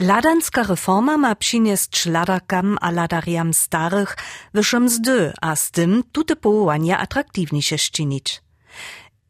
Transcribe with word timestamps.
Ladanska 0.00 0.62
reforma 0.62 1.16
ma 1.16 1.34
przynieść 1.34 2.06
ladarkam 2.06 2.78
a 2.80 2.90
ladariam 2.90 3.54
starych 3.54 4.16
wyższe 4.54 4.80
mzdy, 4.80 5.32
a 5.40 5.56
z 5.56 5.70
tym 5.70 6.02
tute 6.12 6.36
powołania 6.36 6.98
atraktivniejsze 6.98 7.78
szczynić. 7.78 8.42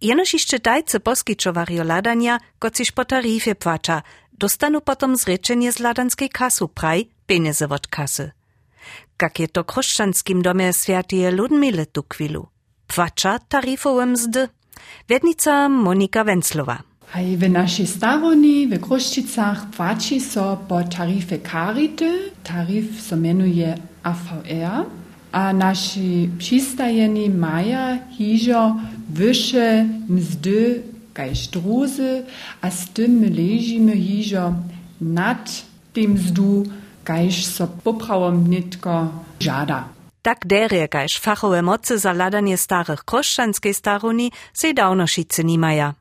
Jenoż 0.00 0.32
jeszcze 0.32 0.58
dajcy 0.58 1.00
poskiczowario 1.00 1.84
ladania, 1.84 2.38
kociś 2.58 2.92
po 2.92 3.04
taryfie 3.04 3.54
płacza, 3.54 4.02
dostanu 4.32 4.80
potom 4.80 5.16
zrečenie 5.16 5.72
z 5.72 5.78
ladanskiej 5.78 6.30
kasu 6.30 6.68
praj, 6.68 7.08
pieniądze 7.26 7.68
od 7.68 7.86
kasy. 7.86 8.30
Jak 9.22 9.40
je 9.40 9.48
to 9.48 9.64
w 9.64 9.72
chrześcijanskim 9.72 10.42
domie 10.42 10.72
świętej 10.72 11.32
Ludmile 11.32 11.86
tu 11.86 12.04
chwilu. 12.12 12.48
Płacza 12.86 13.38
taryfowe 13.38 14.06
mzdy. 14.06 14.48
Wiednica 15.08 15.68
Monika 15.68 16.24
Wenzlowa. 16.24 16.82
A 17.14 17.18
w 17.36 17.50
naszej 17.50 17.86
staroni, 17.86 18.66
w 18.66 18.80
Kruszczycach, 18.80 19.66
płaci 19.70 20.20
so 20.20 20.56
po 20.68 20.84
taryfie 20.84 21.38
Karity. 21.38 22.30
Taryf 22.44 23.00
so 23.00 23.16
mianuje 23.16 23.78
AVR. 24.02 24.84
A 25.32 25.52
nasi 25.52 26.30
przystajeni 26.38 27.30
maja 27.30 27.98
hižo 28.18 28.76
wyższe 29.08 29.86
mzdy 30.08 30.82
kaž 31.16 31.48
druzy, 31.48 32.24
a 32.60 32.70
z 32.70 32.88
tym 32.94 33.10
my 33.20 33.28
ležimy 33.30 33.96
hižo 33.96 34.54
nad 35.00 35.62
tym 35.92 36.12
mzdu, 36.12 36.64
kaž 37.04 37.46
so 37.46 37.66
poprawom 37.66 38.50
nitko 38.50 39.08
żada. 39.40 39.88
Tak 40.22 40.38
derje, 40.46 40.88
kaž 40.88 41.18
fachowe 41.18 41.62
mocy 41.62 41.98
za 41.98 42.12
ladanie 42.12 42.56
starych 42.56 43.04
kroszczanskiej 43.04 43.74
staruni 43.74 44.32
se 44.52 44.74
dawnoszicy 44.74 45.44
nimaja. 45.44 45.94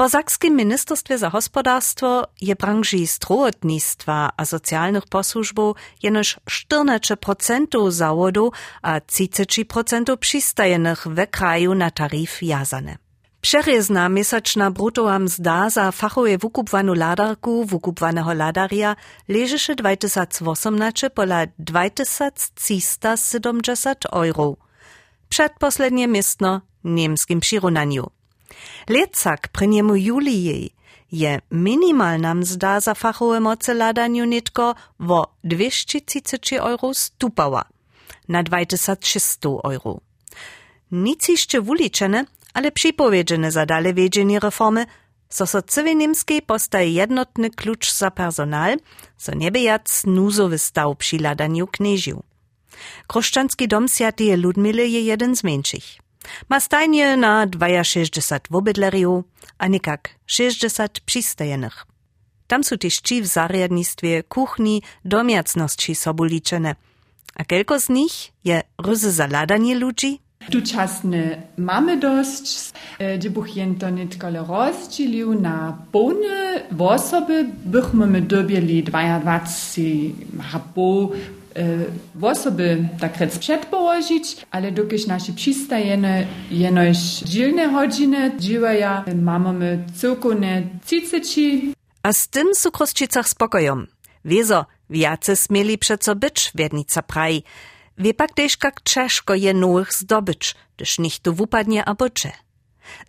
Po 0.00 0.08
Sakskim 0.08 0.56
Ministerstwie 0.56 1.18
za 1.18 1.30
Hospodarstwo 1.30 2.24
je 2.40 2.56
branži 2.56 3.06
strohotnictwa 3.06 4.30
a 4.36 4.44
socjalnych 4.44 5.06
posłużbów 5.06 5.76
jenoż 6.02 6.36
14% 6.50 7.90
zawodów 7.90 8.54
a 8.82 9.00
30% 9.00 10.16
przystajenych 10.16 11.08
we 11.08 11.26
kraju 11.26 11.74
na 11.74 11.90
tarif 11.90 12.42
jazane. 12.42 12.96
Przerjezna 13.40 14.08
miesięczna 14.08 14.70
brutowa 14.70 15.18
mzda 15.18 15.70
za 15.70 15.92
fachowe 15.92 16.38
wukupwanu 16.38 16.94
ladarku 16.94 17.64
wukupwanego 17.64 18.34
ladaria 18.34 18.96
leżysze 19.28 19.74
2018 19.74 21.10
pola 21.10 21.46
2370 21.58 24.06
euro. 24.12 24.56
Przedposlednie 25.28 26.08
miestno 26.08 26.60
niemskim 26.84 27.40
przyrównaniu. 27.40 28.19
Lecak 28.88 29.48
przy 29.48 29.96
Julii 29.96 30.74
je 31.12 31.40
minimalna 31.50 32.34
mzda 32.34 32.80
za 32.80 32.94
fachowe 32.94 33.40
moce 33.40 33.74
ladaniu 33.74 34.24
nitko 34.24 34.74
wo 35.00 35.34
230 35.44 36.56
euro 36.56 36.94
stupała 36.94 37.64
na 38.28 38.42
2600 38.42 39.60
euro. 39.64 40.00
Nic 40.92 41.28
jeszcze 41.28 41.60
ale 42.54 42.72
przypowiedziane 42.72 43.52
za 43.52 43.66
dale 43.66 43.94
wiedzienie 43.94 44.40
reformy, 44.40 44.86
so 45.28 45.46
so 45.46 45.62
cywy 45.62 45.94
postaje 46.42 46.92
jednotny 46.92 47.50
klucz 47.50 47.92
za 47.92 48.10
personal, 48.10 48.76
so 49.16 49.34
nie 49.34 49.50
jac 49.62 50.04
nuzowy 50.06 50.58
stał 50.58 50.94
przy 50.94 51.18
ladaniu 51.18 51.66
kniežiu. 51.66 52.22
Kroszczanski 53.06 53.68
dom 53.68 53.88
Świętej 53.88 54.36
Ludmile 54.36 54.86
je 54.86 55.02
jeden 55.02 55.36
z 55.36 55.44
mniejszych. 55.44 56.09
Ma 56.48 56.60
stajnie 56.60 57.16
na 57.16 57.46
62 57.84 58.38
wobydleriów, 58.50 59.24
a 59.58 59.66
nikak 59.66 60.10
60 60.26 61.00
przystajenych. 61.00 61.86
Tam 62.46 62.64
są 62.64 62.78
też 62.78 63.00
ci 63.00 63.22
w 63.22 63.26
zariadnictwie, 63.26 64.22
kuchni, 64.22 64.82
domiacności 65.04 65.94
sobu 65.94 66.24
liczene. 66.24 66.74
A 67.34 67.44
kilko 67.44 67.80
z 67.80 67.88
nich 67.88 68.12
je 68.44 68.62
ryzy 68.78 69.12
za 69.12 69.26
ladanie 69.26 69.74
ludzi? 69.74 70.20
Tučasne 70.50 71.42
mamy 71.56 71.96
dość, 71.96 72.72
gdzie 73.18 73.30
buch 73.30 73.56
jento 73.56 73.90
nitkole 73.90 74.44
rozdzielił 74.48 75.40
na 75.40 75.78
pełne 75.92 76.62
osoby, 76.78 77.46
bychmy 77.64 78.06
my 78.06 78.20
dobieli 78.22 78.82
22 78.82 79.48
habo 82.14 82.28
osoby 82.28 82.88
tak 83.00 83.12
przedpołożyć, 83.40 84.36
ale 84.50 84.72
dokąd 84.72 85.06
nasi 85.06 85.32
przystajene 85.32 86.26
jenoś 86.50 86.96
dzielne 87.24 87.72
godziny 87.72 88.32
dziewaja, 88.38 89.04
mamy 89.22 89.52
my 89.52 89.84
całkowne 89.94 90.62
30. 90.86 91.74
A 92.02 92.12
z 92.12 92.28
tym 92.28 92.54
są 92.54 92.70
Kroszczycach 92.70 93.28
spokojom. 93.28 93.86
Wiezo, 94.24 94.66
wiace 94.90 95.36
smieli 95.36 95.78
przeco 95.78 96.16
być, 96.16 96.52
wiednica 96.54 97.02
praj. 97.02 97.42
Wie 97.98 98.14
pak 98.14 98.34
też 98.34 98.56
jak 98.64 98.80
ciężko 98.84 99.34
je 99.34 99.54
nowych 99.54 99.92
zdobyć, 99.92 100.54
gdyż 100.76 100.98
niech 100.98 101.18
tu 101.18 101.34
wupadnie 101.34 101.84
a 101.84 101.94
bocze. 101.94 102.32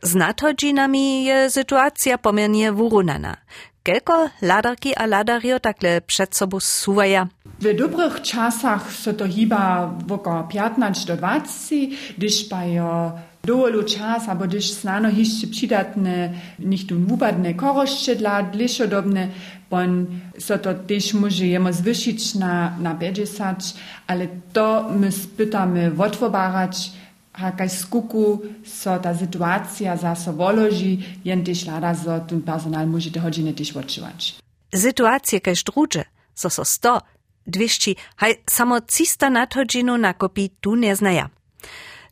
Z 0.01 0.15
nadchodzinami 0.15 1.23
je 1.23 1.49
sytuacja 1.49 2.17
pomiernie 2.17 2.73
wyrównana. 2.73 3.37
Kelko 3.83 4.29
ladarki 4.41 4.93
a 4.95 5.05
ladario 5.07 5.59
takle 5.59 6.01
przed 6.01 6.35
sobą 6.35 6.59
suwaja? 6.59 7.27
W 7.59 7.77
dobrych 7.77 8.21
czasach 8.21 8.91
so 8.91 9.13
to 9.13 9.25
chyba 9.35 9.93
około 10.09 10.43
15 10.43 11.07
do 11.07 11.17
20, 11.17 11.75
gdyż 12.17 12.43
pajo 12.43 13.11
dowolu 13.43 13.83
czas, 13.83 14.29
albo 14.29 14.45
gdyż 14.45 14.71
znano 14.71 15.09
jeszcze 15.09 15.47
przydatne, 15.47 16.29
nicht 16.59 16.89
tu 16.89 16.99
wupadne 16.99 17.53
koroszcze 17.53 18.15
dla 18.15 18.43
dlishodobne, 18.43 19.27
bon 19.69 20.05
so 20.39 20.57
to 20.57 20.73
też 20.73 21.13
może 21.13 21.47
jemu 21.47 21.73
zwyšić 21.73 22.35
na, 22.35 22.77
na 22.79 22.95
50, 22.95 23.73
ale 24.07 24.27
to 24.53 24.89
my 24.95 25.11
spytamy 25.11 25.91
odwobarać, 25.97 26.91
Hakaj 27.33 27.69
skuku 27.69 28.41
so 28.65 28.99
ta 28.99 29.15
sytuacja 29.17 29.97
za 29.97 30.15
so 30.15 30.33
woloži, 30.33 30.99
jen 31.25 31.43
tež 31.43 31.65
lada 31.65 31.95
so 31.95 32.19
ten 32.19 32.41
personal 32.41 32.87
może 32.87 33.11
te 33.11 33.19
godziny 33.19 33.53
też 33.53 33.77
odczuwać. 33.77 34.35
Sytuacje 34.75 35.41
kaž 35.41 35.63
drugie, 35.63 36.05
so 36.35 36.49
so 36.49 36.65
100, 36.65 37.01
200, 37.47 37.95
haj 38.15 38.35
samo 38.49 38.81
300 38.81 39.29
nad 39.29 39.53
godzinu 39.53 39.97
nakopi 39.97 40.49
tu 40.61 40.75
nie 40.75 40.95
znaja. 40.95 41.29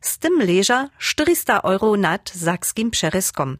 Z 0.00 0.18
tym 0.18 0.32
leża 0.38 0.88
400 0.98 1.60
euro 1.60 1.96
nad 1.96 2.30
sakskim 2.30 2.90
przeryskom. 2.90 3.58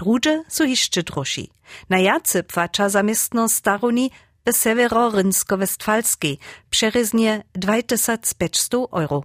Drugie 0.00 0.44
su 0.48 0.66
hišće 0.66 1.02
droši. 1.02 1.48
Na 1.88 1.98
jace 1.98 2.42
płača 2.42 2.88
za 2.88 3.02
miestno 3.02 3.48
staruni 3.48 4.10
w 4.46 4.48
Severorynsko-Westfalskiej 4.52 6.36
przereznie 6.70 7.42
2500 7.54 8.86
euro, 8.92 9.22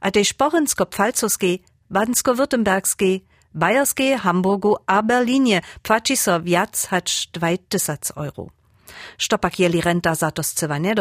a 0.00 0.10
też 0.10 0.34
Porynsko-Pfalzowskiej, 0.34 1.58
Badensko-Württembergskiej, 1.90 3.20
Bayerskie, 3.54 4.18
Hamburgu 4.18 4.76
a 4.86 5.02
Berlinie 5.02 5.60
płaci 5.82 6.16
so 6.16 6.40
wiac 6.40 6.86
hać 6.86 7.28
2000 7.32 8.14
euro. 8.16 8.46
Štopak 9.18 9.58
jeli 9.58 9.80
renta 9.80 10.14
za 10.14 10.30
to 10.30 10.42
scewa 10.42 10.78
nie. 10.78 10.94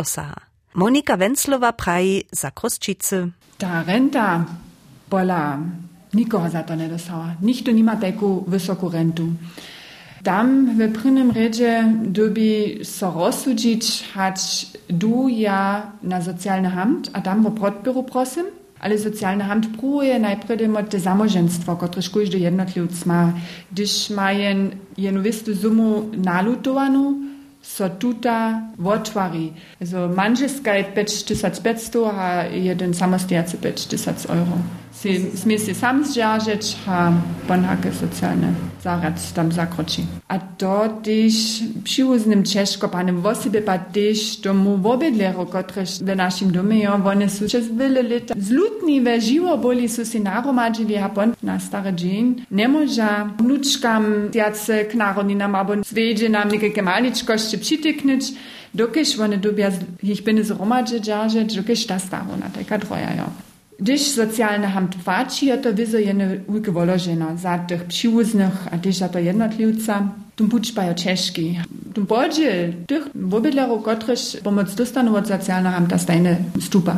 Monika 0.73 1.17
Wenzlowa 1.17 1.73
praji 1.73 2.27
za 2.31 2.51
Krusčice. 2.51 3.27
Ta 3.57 3.83
renta 3.83 4.45
bola 5.09 5.59
nikoho 6.13 6.49
za 6.49 6.63
to 6.63 6.75
nie 6.75 6.89
dostała. 6.89 7.35
Nikt 7.41 7.73
nie 7.73 7.83
ma 7.83 7.95
taką 7.95 8.43
wysoką 8.47 8.89
rentu. 8.89 9.27
Tam 10.23 10.65
w 10.77 10.93
prynnym 10.93 11.31
redzie 11.31 11.93
dobi 12.05 12.79
so 12.83 13.11
rozsudzić, 13.11 14.03
hać 14.13 14.67
du 14.89 15.27
ja 15.27 15.91
na 16.03 16.21
socjalny 16.21 16.69
hamt, 16.69 17.09
a 17.13 17.21
tam 17.21 17.43
wo 17.43 17.51
podbiru 17.51 18.03
prosim, 18.03 18.45
ale 18.79 18.97
socjalny 18.97 19.43
hamt 19.43 19.67
próbuje 19.77 20.19
najpierw 20.19 20.69
mod 20.69 20.89
te 20.89 20.99
zamoženstvo, 20.99 21.75
kotrež 21.75 22.09
każdy 22.09 22.39
jednotlivc 22.39 23.05
ma, 23.05 23.33
gdyż 23.71 24.09
mają 24.09 24.69
jedną 24.97 25.21
wistą 25.21 25.55
sumę 25.55 26.01
nalutowaną, 26.17 27.27
so 27.61 27.89
tuta 27.89 28.61
wotwari. 28.77 29.53
Also 29.81 30.07
manžeska 30.07 30.73
je 30.73 30.83
5500 30.83 32.05
a 32.19 32.43
jeden 32.43 32.93
samostojacy 32.93 33.57
5000 33.57 34.29
euro. 34.29 34.57
Si, 34.97 35.37
smie 35.37 35.59
si 35.59 35.75
sam 35.75 36.05
zžaržeć 36.05 36.77
a 36.87 37.13
bonhake 37.47 37.93
socialne 37.93 38.53
zarad 38.81 39.33
tam 39.33 39.51
zakroči. 39.51 40.05
A 40.27 40.39
to 40.39 40.89
tyž 41.01 41.63
přiwuznym 41.83 42.43
Češko, 42.43 42.87
panem 42.87 43.21
wosibie 43.21 43.61
pa 43.61 43.77
tyž 43.77 44.41
tomu 44.41 44.77
wobydlero, 44.77 45.45
kotrež 45.45 46.01
w 46.01 46.15
naszym 46.15 46.51
domie, 46.51 46.83
jo, 46.83 47.01
one 47.05 47.29
su 47.29 47.45
przez 47.45 47.67
wiele 47.67 48.01
lat 48.03 48.33
zlutni 48.37 49.01
we 49.01 49.21
žiwo 49.21 49.57
boli 49.57 49.89
si 49.89 50.19
naromadzili, 50.19 50.97
a 50.97 51.09
pon 51.09 51.33
na 51.43 51.59
stare 51.59 51.93
dzień 51.93 52.45
nie 52.51 52.67
może 52.67 53.29
wnuczkam 53.39 54.29
jace 54.33 54.85
knaroninam, 54.85 55.55
albo 55.55 55.73
zwiedzie 55.85 56.29
nam 56.29 56.51
niekajke 56.51 56.81
maliczkości 56.81 57.57
przytyknąć, 57.57 58.23
dokiż 58.73 59.19
one 59.19 59.37
dobia 59.37 59.71
ich 60.03 60.23
bin 60.23 60.43
zromadze 60.43 60.99
dżarzeć, 60.99 61.55
dokiż 61.55 61.85
ta 61.85 61.99
starona, 61.99 62.49
taka 62.49 62.77
droja, 62.77 63.15
jo. 63.15 63.46
Gdyż 63.79 64.01
socjalne 64.01 64.67
ham 64.67 64.87
płaci, 64.87 65.51
to 65.63 65.73
wizo 65.73 65.97
jene 65.97 66.37
ujke 66.47 66.71
wolożeno 66.71 67.37
za 67.37 67.59
tych 67.59 67.83
przyłóznych, 67.83 68.67
a 68.71 68.77
gdyż 68.77 68.99
to 69.13 69.19
jednotliwca, 69.19 70.07
tum 70.35 70.49
puczpajo 70.49 70.93
ciężki. 70.93 71.59
Tum 71.93 72.05
bodzie 72.05 72.73
tych 72.87 73.03
wobydlerów, 73.15 73.83
kotryż 73.83 74.37
pomoc 74.43 74.75
dostaną 74.75 75.15
od 75.15 75.27
socjalne 75.27 75.71
ham 75.71 75.87
ta 75.87 75.97
stajne 75.97 76.37
stupa. 76.61 76.95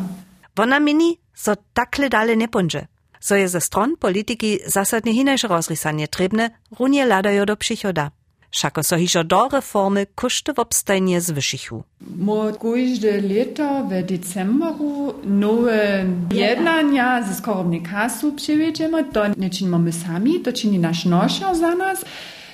Wona 0.56 0.80
mini, 0.80 1.18
so 1.34 1.56
takle 1.74 2.10
dale 2.10 2.38
nie 2.38 2.48
ponże. 2.48 2.88
So 3.20 3.36
je 3.36 3.48
ze 3.50 3.62
stron 3.62 3.98
polityki 3.98 4.60
zasadnie 4.66 5.14
hinajsze 5.14 5.48
rozrysanie 5.48 6.08
trebne, 6.08 6.50
runie 6.80 7.06
ladajo 7.06 7.46
do 7.46 7.58
przychoda. 7.58 8.12
Šako 8.52 8.84
so 8.84 8.98
hižo 8.98 9.24
do 9.24 9.50
reformy 9.52 10.06
koszty 10.16 10.54
w 10.54 10.60
obstajnie 10.60 11.22
zwyšichu. 11.22 11.84
Mo 12.18 12.52
każde 12.62 13.22
leto 13.22 13.84
w 13.84 14.04
decembru 14.04 15.14
nowe 15.24 16.06
jednania 16.32 17.24
ze 17.24 17.34
skorobnej 17.34 17.82
kasu 17.82 18.32
przyjedziemy. 18.32 19.04
To 19.04 19.28
nie 19.38 19.50
czynimy 19.50 19.80
my 19.80 19.92
sami, 19.92 20.40
to 20.40 20.54
czyni 20.54 20.80
nasz 20.80 21.06
nosio 21.06 21.56
za 21.56 21.76
nas. 21.76 22.06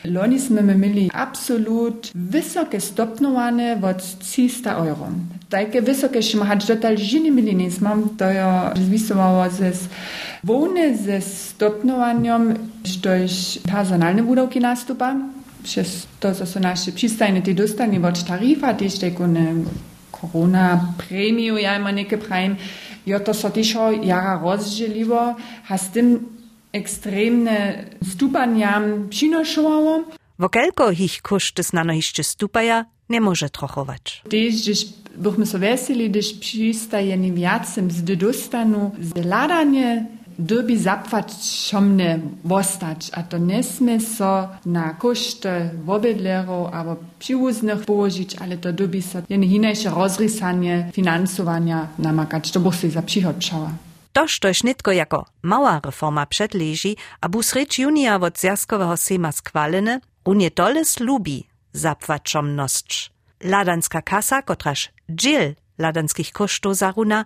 Loni 0.05 0.39
sme 0.39 0.61
mieli 0.61 1.09
absolut 1.13 2.11
wysokie 2.15 2.81
stopnowane 2.81 3.79
od 3.81 4.19
300 4.19 4.75
euro. 4.75 5.07
Takie 5.49 5.81
wysokie, 5.81 6.19
ma 6.37 6.55
dotal 6.55 6.97
żiny 6.97 7.31
mam, 7.81 8.09
to 8.17 8.25
ja 8.25 8.73
zwisowało 8.75 9.49
ze 9.49 9.71
wołny 10.43 10.97
ze 10.97 11.21
stopnowaniem, 11.21 12.53
że 12.83 13.17
personalne 13.71 14.23
wudałki 14.23 14.59
nastupa 14.59 15.15
przez 15.65 16.07
to, 16.19 16.35
co 16.35 16.45
są 16.45 16.59
nasze 16.59 16.91
przystajne, 16.91 17.41
te 17.41 17.53
dostanie 17.53 18.07
od 18.07 18.23
tarifa, 18.23 18.73
też 18.73 18.99
taką 18.99 19.33
korona 20.11 20.93
premiu, 20.97 21.57
ja 21.57 21.77
ima 21.79 21.91
neke 21.91 22.17
pravim, 22.17 22.55
jo 23.05 23.19
to 23.19 23.33
so 23.33 23.49
też 23.49 23.75
jara 24.03 24.39
rozdzieliło, 24.43 25.35
a 25.69 25.77
z 25.77 25.89
tym 25.89 26.25
ekstremne 26.73 27.85
stupaniam 28.11 29.09
przynoszowało. 29.09 30.03
Wokelko 30.39 30.91
ich 30.91 31.21
koszty 31.21 31.63
znano 31.63 31.93
jeszcze 31.93 32.23
stupaja, 32.23 32.85
nie 33.09 33.21
może 33.21 33.49
trochować. 33.49 34.23
Też, 34.29 34.61
gdyż 34.63 34.85
byśmy 35.17 35.45
so 35.45 35.59
weseli, 35.59 36.09
gdyż 36.09 36.33
przystajeni 36.33 37.31
więcej 37.31 37.83
z 37.89 38.03
dostanu, 38.03 38.91
z 39.01 39.25
ladanie 39.25 40.05
dobi 40.39 40.77
zapłaczomne 40.77 42.19
wostać, 42.43 43.11
a 43.13 43.23
to 43.23 43.37
nie 43.37 43.63
sme 43.63 43.99
so 43.99 44.49
na 44.65 44.93
koszty 44.93 45.69
wobydlerów 45.85 46.73
albo 46.73 46.95
przyłóznych 47.19 47.85
położyć, 47.85 48.35
ale 48.35 48.57
to 48.57 48.73
dobi 48.73 49.01
so 49.01 49.19
jene 49.29 49.47
hinejsze 49.47 49.89
rozrysanie 49.89 50.89
finansowania 50.93 51.87
namakać, 51.99 52.51
to 52.51 52.59
by 52.59 52.73
się 52.73 52.89
za 52.89 53.01
przychod 53.01 53.35
przała. 53.35 53.71
Toż 54.13 54.39
tož 54.39 54.63
nitko 54.63 54.91
jako 54.91 55.25
mała 55.43 55.79
reforma 55.83 56.25
przedleży, 56.25 56.95
a 57.21 57.29
bu 57.29 57.43
sreč 57.43 57.79
junia 57.79 58.15
od 58.15 58.39
zjazkowego 58.39 58.97
sema 58.97 59.31
skvalene, 59.31 59.99
unie 60.25 60.51
toles 60.51 60.99
lubi 60.99 61.47
zapłaczomność. 61.73 63.11
Ladanska 63.43 64.01
kasa, 64.01 64.41
kotraż 64.41 64.91
dżil 65.11 65.55
ladanskich 65.77 66.31
kosztów 66.31 66.75
zaruna, 66.75 67.25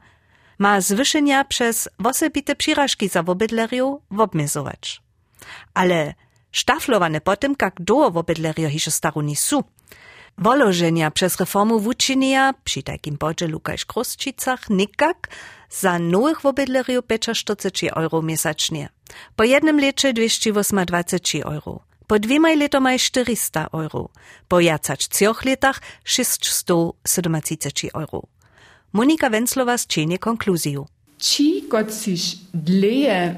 ma 0.59 0.81
zwyšenia 0.81 1.43
przez 1.43 1.89
wosebite 1.99 2.55
przyrażki 2.55 3.09
za 3.09 3.23
wobydleriów 3.23 4.01
wobmiezować. 4.11 5.01
Ale 5.73 6.13
sztaflowane 6.51 7.21
potem, 7.21 7.55
jak 7.61 7.81
do 7.81 8.11
wobydleriów 8.11 8.71
hišo 8.71 8.91
staruni 8.91 9.35
su. 9.35 9.63
Wolożenia 10.37 11.11
przez 11.11 11.39
reformu 11.39 11.79
wuczynia, 11.79 12.53
przy 12.63 12.83
takim 12.83 13.17
podzielu 13.17 13.59
kaž 13.59 13.85
Krusčicach, 13.85 14.69
nikak 14.69 15.27
za 15.69 15.99
nowych 15.99 16.41
wobydleriów 16.41 17.05
45 17.33 17.83
euro 17.83 18.21
miesięcznie. 18.21 18.89
Po 19.35 19.43
jednym 19.43 19.79
lecie 19.79 20.13
228 20.13 21.43
euro. 21.43 21.79
Po 22.07 22.19
dwiema 22.19 22.55
letoma 22.55 22.97
400 22.97 23.67
euro. 23.73 24.09
Po 24.47 24.59
jacać 24.59 25.07
trzech 25.07 25.45
latach 25.45 25.81
637 26.03 27.41
euro. 27.93 28.38
Monika 28.93 29.29
Wenzlowa 29.29 29.77
zčinie 29.77 30.17
konkluziju. 30.17 30.85
Ci, 31.19 31.63
kot 31.69 31.91
siš 31.93 32.37
dleje 32.53 33.35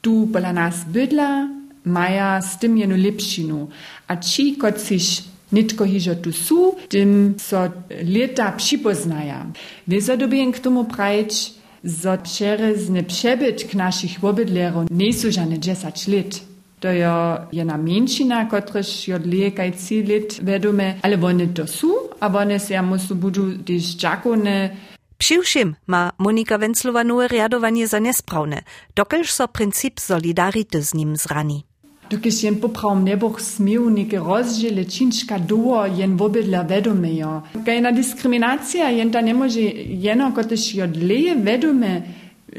tu 0.00 0.28
pola 0.32 0.52
nas 0.52 0.84
bydla, 0.86 1.48
maja 1.84 2.42
s 2.42 2.58
tym 2.58 2.78
jenu 2.78 2.96
lepšinu. 2.96 3.68
A 4.08 4.16
ci, 4.16 4.56
kot 4.58 4.80
siš 4.80 5.22
nitko 5.52 5.84
hižo 5.84 6.14
tu 6.14 6.32
su, 6.32 6.74
tym 6.88 7.34
so 7.38 7.68
leta 8.02 8.52
připoznaja. 8.52 9.46
Wiesa 9.86 10.16
dobien 10.16 10.52
k 10.52 10.58
tomu 10.58 10.84
prajč, 10.84 11.52
zo 11.84 12.18
přerezny 12.22 13.02
přebyt 13.02 13.64
k 13.64 13.74
našich 13.74 14.20
wobydlerów 14.20 14.90
nie 14.90 15.12
są 15.12 15.30
żadne 15.30 15.58
10 15.58 16.08
lat 16.08 16.51
da 16.82 16.90
jo 16.90 17.38
ena 17.52 17.76
menšina, 17.76 18.48
kotraž 18.48 19.08
jo 19.08 19.18
dlje 19.18 19.50
kaj 19.50 19.72
cilit, 19.78 20.38
vedume, 20.42 20.98
ali 21.02 21.16
one 21.16 21.46
to 21.54 21.66
so, 21.66 22.10
a 22.20 22.26
one 22.26 22.58
se 22.58 22.74
ja 22.74 22.82
musu 22.82 23.14
budu 23.14 23.58
tiž 23.64 23.96
čakone. 23.96 24.76
Přivšim 25.16 25.74
má 25.86 26.12
Monika 26.18 26.56
Venclova 26.56 27.02
nové 27.02 27.28
riadovanie 27.28 27.86
za 27.86 27.98
nesprávne, 27.98 28.66
dokelž 28.96 29.30
so 29.30 29.46
princip 29.46 29.98
solidarity 29.98 30.82
z 30.82 30.94
ním 30.94 31.16
zraní. 31.16 31.64
Dokiš 32.10 32.42
jen 32.42 32.56
popravom 32.60 33.04
ne 33.04 33.16
boh 33.16 33.40
smel 33.40 33.86
neke 33.90 34.18
rozžele 34.18 34.84
činčka 34.84 35.38
duo 35.38 35.84
jen 35.86 36.16
vobedla 36.16 36.62
vedomejo. 36.62 37.42
Kaj 37.64 37.74
je 37.74 37.80
na 37.80 37.90
diskriminacija, 37.90 38.88
jen 38.88 39.12
ta 39.12 39.20
ne 39.20 39.34
može 39.34 39.60
jeno, 39.86 40.32
kot 40.34 40.50
je 40.50 40.58
jo 40.74 40.86
dlje 40.86 41.34
vedome, 41.34 42.02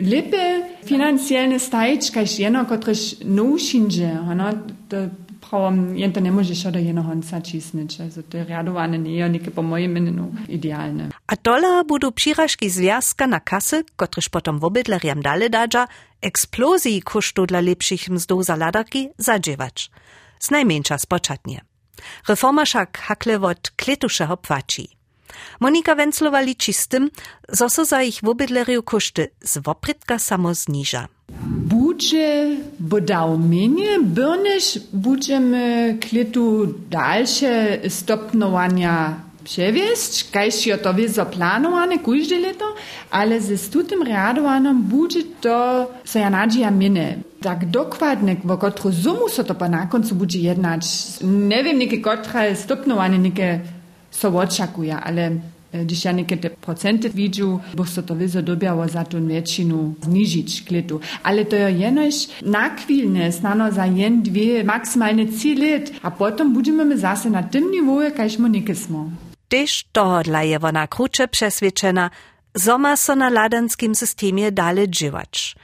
lepe 0.01 0.45
financijske 0.87 1.59
stajč, 1.59 2.09
kaj 2.13 2.29
še 2.29 2.47
eno, 2.49 2.65
kot 2.69 2.87
reš, 2.89 3.03
noušinže. 3.23 4.09
No, 4.37 4.49
pravim, 5.43 5.95
jen 5.97 6.13
to 6.13 6.19
ne 6.19 6.31
možeš 6.31 6.65
od 6.65 6.75
jednoho 6.75 7.09
honca 7.09 7.39
čisnič, 7.41 7.97
zato 8.09 8.37
je 8.37 8.45
radovane 8.45 8.97
nije 8.97 9.29
neke 9.29 9.51
po 9.51 9.61
mojem 9.61 9.97
imenu 9.97 10.31
idealne. 10.47 11.09
A 11.25 11.35
tola 11.35 11.83
budu 11.87 12.11
přiražki 12.11 12.69
zvjazka 12.69 13.25
na 13.25 13.39
kase, 13.39 13.83
kotriž 13.95 14.29
potom 14.29 14.59
vobedlerjam 14.59 15.21
dale 15.21 15.49
dađa, 15.49 15.87
eksploziji 16.21 17.01
koštu 17.01 17.45
dla 17.45 17.59
lepších 17.59 18.09
mzdov 18.09 18.43
za 18.43 18.55
ladarki 18.55 19.09
zadževač. 19.17 19.89
Z 20.39 20.49
najmenša 20.49 20.97
spočatnje. 20.97 21.59
Reforma 22.27 22.65
šak 22.65 22.97
hakle 23.07 23.37
od 23.37 23.69
kletušeho 23.83 24.35
pvači. 24.35 24.87
Monika 25.59 25.95
Wenzlowa 25.95 26.41
liczy 26.41 26.73
z 26.73 26.87
tym, 26.87 27.09
zo 27.49 27.69
so 27.69 27.85
za 27.85 28.03
ich 28.03 28.19
wobydleriu 28.23 28.83
koszty 28.83 29.27
z 29.43 29.57
woprytka 29.57 30.19
samo 30.19 30.53
zniża. 30.53 31.07
Budże 31.43 32.45
bodał 32.79 33.39
mienie, 33.39 33.99
byrnyż 33.99 34.79
budżemy 34.93 35.97
klitu 36.01 36.73
dalsze 36.89 37.79
stopnowania 37.89 39.15
przewieźć, 39.43 40.31
kajś 40.31 40.67
jo 40.67 40.77
to 40.77 40.97
jest 40.97 41.15
zaplanowane 41.15 41.99
każde 41.99 42.39
leto, 42.39 42.65
ale 43.11 43.41
ze 43.41 43.57
stutym 43.57 44.03
radowanym 44.03 44.83
budże 44.83 45.19
to 45.41 45.87
so 46.05 46.19
ja 46.19 46.29
nadzieja 46.29 46.71
minę. 46.71 47.15
Tak 47.41 47.65
dokładnie, 47.65 48.35
wo 48.43 48.57
kotru 48.57 48.91
sumu 48.91 49.29
so 49.29 49.43
to 49.43 49.69
na 49.69 49.87
koncu 49.87 50.15
budże 50.15 50.39
jednać. 50.39 50.85
Nie 51.21 51.63
wiem, 51.63 51.79
niekie 51.79 52.01
kotra 52.01 52.55
stopnowanie, 52.55 53.19
niekie 53.19 53.59
so 54.13 54.29
oczekuje, 54.29 54.95
ale 54.95 55.31
Když 55.73 56.05
ja 56.05 56.13
neke 56.13 56.37
te 56.37 56.49
procenty 56.49 57.09
widzę, 57.09 57.59
bo 57.75 57.85
so 57.85 58.03
to 58.03 58.15
dobiało 58.43 58.87
za 58.87 59.03
tą 59.03 59.27
większinu 59.27 59.95
zniżyć 60.01 60.63
klitu. 60.63 60.99
Ale 61.23 61.45
to 61.45 61.55
je 61.55 61.71
jenoś 61.71 62.27
nakwilne, 62.41 63.31
znano 63.31 63.71
za 63.71 63.85
jen, 63.85 64.21
dwie, 64.21 64.63
maksymalnie 64.63 65.25
trzy 65.25 65.55
lat, 65.55 65.91
a 66.03 66.11
potem 66.11 66.53
będziemy 66.53 66.97
zase 66.97 67.29
na 67.29 67.43
tym 67.43 67.71
niwoje, 67.71 68.11
kajśmy 68.11 68.49
niekie 68.49 68.75
smo. 68.75 69.09
Tež 69.47 69.85
tohodla 69.91 70.43
je 70.43 70.59
ona 70.59 70.87
kruče 70.87 71.27
přesvědčena, 71.27 72.11
zo 72.55 72.77
ma 72.77 72.97
so 72.97 73.15
na 73.15 73.29
ladanskim 73.29 73.95
systemie 73.95 74.51
dale 74.51 74.87
dživač. 74.87 75.55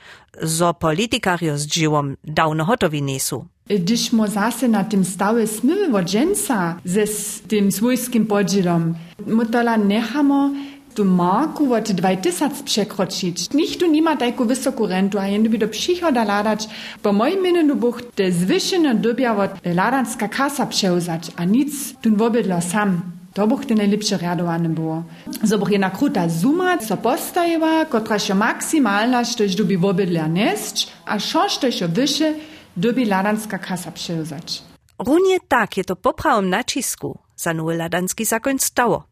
Zo 0.41 0.73
politikario 0.73 1.57
z 1.57 1.67
dživom 1.67 2.15
dawno 2.23 2.65
hotovi 2.65 3.01
nesu. 3.01 3.45
Když 3.69 4.11
mo 4.11 4.27
zase 4.27 4.67
na 4.67 4.83
tym 4.83 5.05
stały 5.05 5.47
smyły 5.47 5.97
od 5.97 6.05
dżęsa 6.05 6.75
ze 6.85 7.03
tym 7.47 7.71
swójskim 7.71 8.25
podzielom, 8.25 8.95
mo 9.27 9.45
tola 9.45 9.77
nechamo 9.77 10.49
tu 10.95 11.05
marku 11.05 11.73
od 11.73 11.91
2000 11.91 12.63
przekroczyć. 12.63 13.53
Nikt 13.53 13.79
tu 13.79 13.91
nie 13.91 14.01
ma 14.01 14.17
taką 14.17 14.45
wysoką 14.45 14.87
rentu, 14.87 15.19
a 15.19 15.49
by 15.49 15.57
do 15.57 15.67
przychoda 15.67 16.23
ladać. 16.23 16.69
Po 17.03 17.13
moim 17.13 17.43
mieniu 17.43 17.75
buch 17.75 18.01
te 18.15 18.31
zwyższone 18.31 18.95
dobia 18.95 19.35
od 19.37 19.51
ladanska 19.65 20.27
kasa 20.27 20.65
przełzać, 20.65 21.31
a 21.35 21.45
nic 21.45 21.93
tu 22.01 22.15
wobydlo 22.15 22.61
sam. 22.61 23.01
To 23.33 23.47
buch 23.47 23.65
te 23.65 23.75
najlepsze 23.75 24.17
radowany 24.17 24.69
było. 24.69 25.03
So 25.45 25.57
buch 25.57 25.71
jedna 25.71 25.89
kruta 25.89 26.29
suma, 26.29 26.77
co 26.77 26.97
postajewa, 26.97 27.85
kotra 27.85 28.19
się 28.19 28.35
maksymalna, 28.35 29.25
sztoś 29.25 29.55
dobi 29.55 29.77
wobydlia 29.77 30.27
nesć, 30.27 30.87
a 31.05 31.19
sztoś 31.19 31.83
wyższe, 31.83 32.33
dobi 32.79 33.05
ladanska 33.05 33.57
kasa 33.57 33.91
przełzać. 33.91 34.63
Runie 34.99 35.37
tak 35.47 35.77
je 35.77 35.83
to 35.83 35.95
poprawom 35.95 36.49
nacisku, 36.49 37.19
za 37.35 37.53
nowy 37.53 37.75
ladanski 37.75 38.25
zakon 38.25 38.59
stało. 38.59 39.07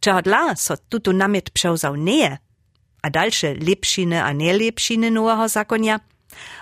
Czego 0.00 0.22
dla 0.22 0.56
so 0.56 0.76
tutu 0.76 1.12
namiet 1.12 1.50
przełzał 1.50 1.96
nie, 1.96 2.38
a 3.02 3.10
dalsze 3.10 3.54
lepšiny 3.54 4.22
a 4.22 4.32
nielepšiny 4.32 5.10
nowego 5.10 5.48
zakonia, 5.48 6.00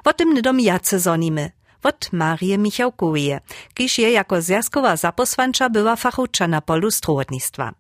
o 0.05 0.13
tym 0.13 0.35
nie 0.35 0.43
dom 0.43 0.61
jace 0.61 1.01
zonimy, 1.01 1.51
od 1.83 2.13
Marie 2.13 2.59
Michałkowie, 2.59 3.41
kiż 3.75 3.99
je 3.99 4.11
jako 4.11 4.43
zjazkowa 4.43 4.97
zaposłancza 4.97 5.71
była 5.71 5.97
fachucza 5.97 6.49
na 6.49 6.61
polu 6.61 6.91
strołotnictwa. 6.91 7.75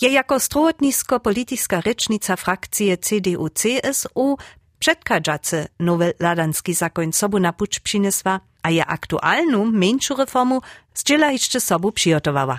Je 0.00 0.08
jako 0.08 0.40
strołotnisko-polityczna 0.40 1.80
recznica 1.80 2.36
frakcji 2.36 2.98
CDU-CSU 2.98 4.36
przedkadżacy 4.82 5.68
nowy 5.80 6.12
ladanski 6.20 6.74
zakon 6.74 7.12
sobu 7.12 7.38
na 7.38 7.52
pucz 7.52 7.80
przyniesła, 7.80 8.40
a 8.62 8.70
je 8.70 8.86
aktualną, 8.86 9.64
mniejszą 9.64 10.16
reformu 10.16 10.60
zdziela 10.94 11.30
jeszcze 11.30 11.60
sobu 11.60 11.92
przygotowała. 11.92 12.58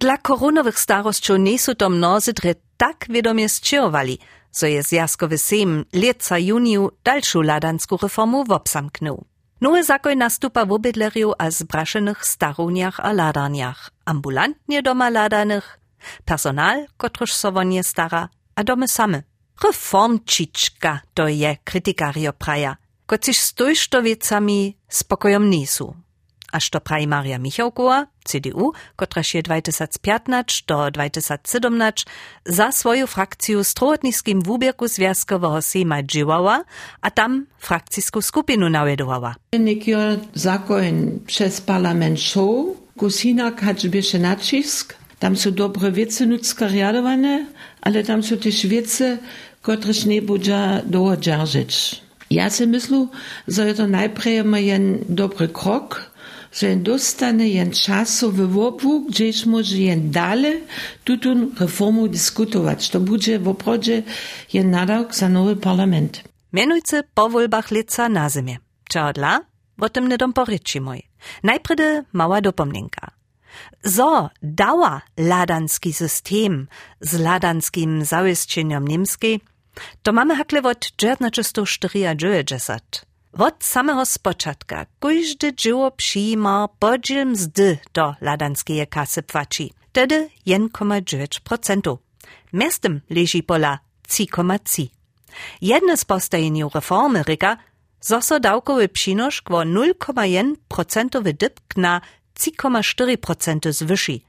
Dla 0.00 0.16
koronowych 0.16 0.78
starostczów 0.78 1.38
nie 1.38 1.58
są 1.58 1.74
to 1.74 1.90
mnozy 1.90 2.32
dre 2.32 2.54
tak 2.76 3.06
wiadomie 3.08 3.48
sczyowali, 3.48 4.18
so 4.50 4.66
je 4.66 4.82
zjazkowy 4.82 5.38
sejm 5.38 5.84
lieca 5.92 6.38
juniu 6.38 6.90
dalszą 7.04 7.42
ladanską 7.42 7.96
reformu 7.96 8.44
wopsamknął. 8.44 9.24
Nowy 9.60 9.84
zakon 9.84 10.18
nastupa 10.18 10.66
w 10.66 10.72
obydleriu 10.72 11.32
a 11.38 11.50
zbraszenych 11.50 12.26
staruniach 12.26 13.00
a 13.00 13.12
ladarniach, 13.12 13.90
ambulantnie 14.04 14.82
doma 14.82 15.10
ladanych, 15.10 15.78
personal, 16.24 16.86
kotruż 16.96 17.32
sowonie 17.34 17.84
stara, 17.84 18.28
a 18.54 18.64
domy 18.64 18.88
same. 18.88 19.22
Reformčička 19.64 21.00
to 21.14 21.28
je 21.28 21.56
krytikario 21.64 22.32
praja, 22.32 22.76
kociž 23.06 23.40
stójsz 23.40 23.88
to 23.88 24.02
wiecami 24.02 24.76
spokojom 24.88 25.50
nisu. 25.50 25.94
Aż 26.52 26.70
to 26.70 26.80
praji 26.80 27.06
Maria 27.06 27.38
Michałkowa, 27.38 28.06
CDU, 28.24 28.72
kotraż 28.96 29.34
je 29.34 29.42
2015 29.42 30.62
do 30.66 30.90
2017 30.90 32.04
za 32.46 32.72
swoją 32.72 33.06
frakcję 33.06 33.64
strołotniskim 33.64 34.42
wubierku 34.42 34.88
związkowego 34.88 35.62
Sejma 35.62 36.02
dżiwała, 36.02 36.64
a 37.00 37.10
tam 37.10 37.46
frakcyjską 37.58 38.20
skupinu 38.20 38.70
nawiedowała. 38.70 39.34
Nikior 39.58 40.18
zakon 40.34 41.20
przez 41.26 41.60
parlament 41.60 42.20
show, 42.20 42.66
kusina 42.96 43.50
kaczbiesze 43.52 44.18
nacisk, 44.18 44.94
tam 45.18 45.36
są 45.36 45.50
dobre 45.50 45.92
wiece 45.92 46.26
ludzkie 46.26 46.66
riadowane, 46.68 47.46
ale 47.80 48.04
tam 48.04 48.22
są 48.22 48.36
też 48.36 48.66
wiece, 48.66 49.18
kotreż 49.62 50.04
nie 50.04 50.22
budża 50.22 50.82
doło 50.86 51.16
dzierżyć. 51.16 52.02
Ja 52.30 52.50
si 52.50 52.66
myślę, 52.66 53.06
że 53.48 53.74
to 53.74 53.86
najpierw 53.86 54.46
jeden 54.54 54.98
dobry 55.08 55.48
krok, 55.48 56.09
że 56.52 56.76
dostane 56.76 57.48
jen 57.48 57.70
czasowy 57.70 58.62
obłuk, 58.62 59.10
gdzieś 59.10 59.46
może 59.46 59.76
jen 59.76 60.10
dalej 60.10 60.64
tutun 61.04 61.54
reformu 61.60 62.08
dyskutować. 62.08 62.90
To 62.90 63.00
będzie 63.00 63.38
w 63.38 63.48
oprodzie 63.48 64.02
jen 64.52 64.70
nadałk 64.70 65.14
za 65.14 65.28
nowy 65.28 65.56
parlament. 65.56 66.22
Mianujcy 66.52 67.02
po 67.14 67.28
wolbach 67.28 67.70
lica 67.70 68.08
na 68.08 68.30
zimie. 68.30 68.58
Czego 68.88 69.12
dla? 69.12 69.40
O 69.80 69.88
tym 69.88 70.08
nie 70.08 70.18
dom 70.18 70.32
poryczy 70.32 70.80
moj. 70.80 71.02
Najpierw 71.42 72.04
mała 72.12 72.40
dopomnienka. 72.40 73.10
So 73.84 74.30
dała 74.42 75.02
ladanski 75.16 75.92
system 75.92 76.68
z 77.00 77.18
ladanskim 77.18 78.04
zawieszczeniem 78.04 78.88
niemskiej, 78.88 79.40
to 80.02 80.12
mamy 80.12 80.36
hakle 80.36 80.62
od 80.62 80.96
1994. 80.96 83.09
Od 83.38 83.64
samego 83.64 84.06
spoczętka 84.06 84.86
każdy 85.00 85.54
dzieło 85.54 85.90
przyjma 85.90 86.68
podziel 86.78 87.26
mzdy 87.26 87.78
do 87.94 88.14
ladanskie 88.20 88.86
kasy 88.86 89.22
płaci, 89.22 89.72
tedy 89.92 90.30
1,9%. 90.46 91.96
Miastem 92.52 93.00
leży 93.10 93.42
pola 93.42 93.78
3,3. 94.08 94.86
Jedne 95.60 95.96
z 95.96 96.04
postajeniu 96.04 96.70
reformy 96.74 97.22
ryka, 97.22 97.56
zoso 98.00 98.40
dałkowy 98.40 98.88
przynoszk 98.88 99.50
o 99.50 99.54
0,1% 99.54 101.32
dybk 101.32 101.76
na 101.76 102.00
3,4% 102.38 103.72
zwyszy, 103.72 104.20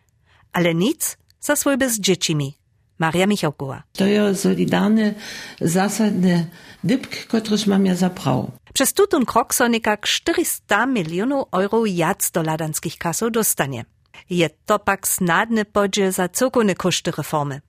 ale 0.54 0.76
nic 0.76 1.18
za 1.40 1.56
swój 1.56 1.76
z 1.88 2.00
dziećmi. 2.00 2.61
Maria 3.02 3.28
Michałkowa. 3.28 3.84
To 3.94 4.06
jest 4.06 4.42
solidarny, 4.42 5.16
zasadny 5.62 6.46
dybk, 6.84 7.12
któryż 7.28 7.68
mam 7.68 7.86
ja 7.86 7.96
zaprał. 7.96 8.52
Przez 8.74 8.94
tutun 8.94 9.26
krok 9.26 9.54
so 9.54 9.68
nekak 9.70 10.02
400 10.08 10.86
milionów 10.86 11.44
euro 11.52 11.86
jac 11.86 12.32
do 12.32 12.42
ladanskich 12.44 12.98
kasów 12.98 13.32
dostanie. 13.32 13.86
Je 14.30 14.50
to 14.66 14.80
pak 14.80 15.08
snadny 15.08 15.66
podziel 15.66 16.12
za 16.12 16.30
cokone 16.30 16.76
koszty 16.76 17.12
reformy. 17.12 17.62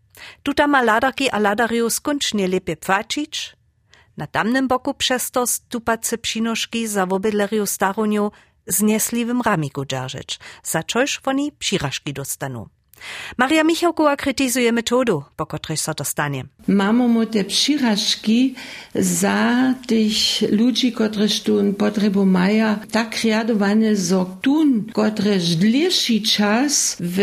Tuta 0.43 0.67
ma 0.67 0.83
ladarki 0.83 1.31
a 1.31 1.39
ladariu 1.39 1.91
skończnie 1.91 2.49
lepiej 2.49 2.77
płacić. 2.77 3.57
Na 4.17 4.27
tamnym 4.27 4.69
boku 4.69 4.95
przez 4.95 5.31
to 5.31 5.47
stupace 5.47 6.19
przynoszki 6.19 6.87
za 6.87 7.07
wobydleriu 7.07 7.67
staruniu 7.67 8.31
z 8.67 8.83
niesliwym 8.83 9.41
ramiku 9.41 9.85
dzierżyć, 9.85 10.39
za 10.63 10.83
czojż 10.83 11.21
oni 11.25 11.53
przyrażki 11.53 12.13
dostaną. 12.13 12.69
Maria 13.39 13.65
Michałkowa 13.65 14.17
krytizuje 14.17 14.73
metodu, 14.73 15.23
po 15.37 15.47
której 15.47 15.77
się 15.77 15.95
to 15.95 16.05
stanie. 16.05 16.45
Mamy 16.69 17.09
mu 17.09 17.27
te 17.27 17.45
przyrażki 17.45 18.55
za 18.95 19.75
tych 19.87 20.13
ludzi, 20.51 20.93
którzy 20.93 21.41
tu 21.45 21.75
potrzebu 21.79 22.27
mają, 22.27 22.77
tak 22.91 23.11
kreowane, 23.11 23.97
że 23.97 24.25
tun, 24.43 24.85
którzy 24.93 25.57
dłuższy 25.57 26.21
czas 26.21 26.97
w 27.01 27.19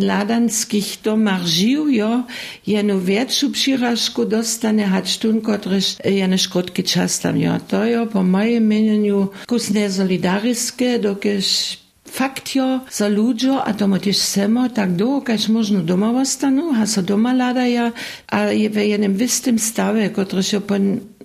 ladanskich 0.00 0.98
domach 1.02 1.46
żyją, 1.46 2.24
jedną 2.66 3.00
większą 3.00 3.52
przyrażku 3.52 4.24
dostanie, 4.24 4.86
hać 4.86 5.18
tun, 5.18 5.40
którzy 5.40 5.80
jedne 6.04 6.38
szkodki 6.38 6.82
czas 6.82 7.20
tam. 7.20 7.38
Ja, 7.38 7.60
to 7.60 7.84
jest 7.84 8.12
po 8.12 8.22
moim 8.22 8.68
mieniu 8.68 9.28
kus 9.46 9.70
nesolidariskie, 9.70 10.98
dokąd 10.98 11.83
fakt 12.14 12.54
jo 12.54 12.80
za 12.90 13.08
ludzo, 13.08 13.64
a 13.64 13.72
to 13.74 13.98
też 13.98 14.16
semo, 14.16 14.68
tak 14.68 14.92
długo, 14.96 15.22
kaž 15.22 15.48
možno 15.48 15.80
doma 15.80 16.10
ostanu, 16.20 16.72
a 16.82 16.86
so 16.86 17.02
doma 17.02 17.32
ladaja, 17.32 17.92
a 18.28 18.38
je 18.52 18.70
w 18.70 18.76
jednym 18.76 19.14
wystym 19.14 19.58
stawie, 19.58 20.10
który 20.10 20.42
się 20.42 20.60
po 20.60 20.74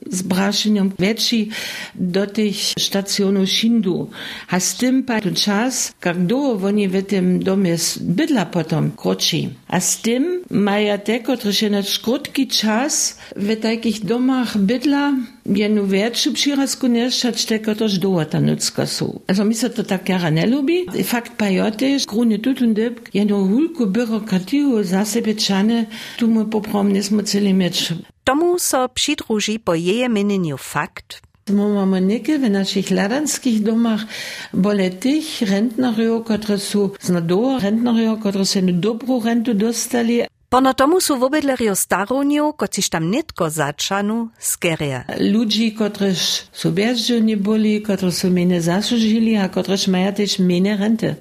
zbrašenjem 0.09 0.91
veći 0.99 1.49
do 1.95 2.27
tych 2.27 2.55
stacjonów 2.79 3.49
Shindu. 3.49 4.09
A 4.49 4.59
z 4.59 4.75
tym 4.75 5.03
ten 5.03 5.35
czas, 5.35 5.93
jak 6.05 6.25
długo 6.25 6.67
oni 6.67 6.87
w 6.87 7.03
tym 7.03 7.43
domie 7.43 7.75
bydla 8.01 8.45
potom 8.45 8.91
kroči. 8.91 9.49
A 9.67 9.79
z 9.79 10.01
tym 10.01 10.41
mają 10.49 10.97
te, 10.97 11.19
którzy 11.19 11.69
na 11.69 11.81
krótki 12.03 12.47
czas 12.47 13.17
w 13.35 13.61
takich 13.61 14.05
domach 14.05 14.57
bydla 14.57 15.13
je 15.55 15.69
več 15.91 16.27
obširsko 16.29 16.87
neščat 16.87 17.39
šteka 17.41 17.75
tož 17.75 17.99
dolata 18.01 18.39
nutska 18.39 18.85
so. 18.87 19.21
Also 19.27 19.43
mi 19.43 19.55
se 19.55 19.69
to 19.69 19.83
tak 19.83 20.09
jara 20.09 20.29
ne 20.29 20.45
ljubi. 20.47 20.85
Fakt 21.03 21.37
pa 21.37 21.49
jo 21.49 21.69
tež, 21.71 22.05
krone 22.05 22.37
tudi 22.37 22.65
in 22.65 22.73
deb, 22.73 22.99
je 23.13 23.25
no 23.25 23.41
hulko 23.47 23.85
birokratiju 23.85 24.83
za 24.83 25.05
sebe 25.05 25.33
čane, 25.33 25.85
tu 26.17 26.27
mu 26.27 26.45
poprom 26.49 26.91
nismo 26.91 27.21
celi 27.21 27.53
meč. 27.53 27.91
Tomu 28.23 28.59
so 28.59 28.87
přidruží 28.87 29.57
po 29.59 29.73
jeje 29.73 30.09
menenju 30.09 30.57
fakt, 30.57 31.21
My 31.49 31.73
mamy 31.73 32.01
niekie 32.01 32.39
w 32.39 32.49
naszych 32.49 32.91
ladanskich 32.91 33.63
domach 33.63 34.05
bole 34.53 34.89
tych 34.89 35.41
rentnerów, 35.41 36.25
które 36.25 36.57
są 36.57 36.89
znadoła 37.01 37.59
rentnerów, 37.59 38.19
które 38.19 38.45
są 38.45 38.59
dobrą 38.63 39.23
rentę 39.23 39.55
dostali, 39.55 40.21
Pono 40.49 40.73
tomu 40.73 41.01
są 41.01 41.19
w 41.19 41.23
obydlerio 41.23 41.75
staruniu, 41.75 42.53
kociś 42.53 42.89
tam 42.89 43.11
nitko 43.11 43.49
zaczanu, 43.49 44.29
skeria. 44.39 45.03
Ludzi, 45.19 45.73
którzy 45.73 46.15
są 46.51 46.71
bezdzielni 46.71 47.37
byli, 47.37 47.81
którzy 47.81 48.11
są 48.11 48.29
mnie 48.29 48.61
zasłużyli, 48.61 49.37
a 49.37 49.49
którzy 49.49 49.91
mają 49.91 50.13
też 50.13 50.39
mnie 50.39 50.77
renty. 50.77 51.15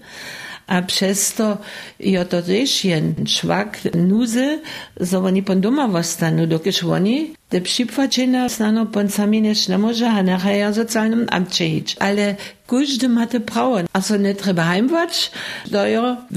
A 0.67 0.83
przez 0.83 1.35
to 1.35 1.59
je 2.01 2.25
to 2.25 2.43
też 2.43 2.85
jen 2.85 3.15
szwak 3.27 3.79
nuzy, 3.95 4.61
że 5.01 5.19
oni 5.19 5.43
pon 5.43 5.61
doma 5.61 5.93
zostaną, 5.93 6.47
dokiż 6.47 6.85
oni 6.85 7.35
te 7.49 7.61
przypłacenia 7.61 8.49
znano 8.49 8.87
pon 8.87 9.09
sami 9.09 9.43
nie 9.43 9.79
może, 9.79 10.11
a 10.11 10.23
nachher 10.23 10.75
socjalnym 10.75 11.27
amcie 11.31 11.69
iść. 11.69 11.97
Ale 12.01 12.37
każdy 12.67 13.09
prawo, 13.41 13.79
a 13.93 14.01
so 14.01 14.17
nie 14.17 14.35
trzeba 14.35 14.65
heimwać, 14.65 15.31
to 15.73 15.79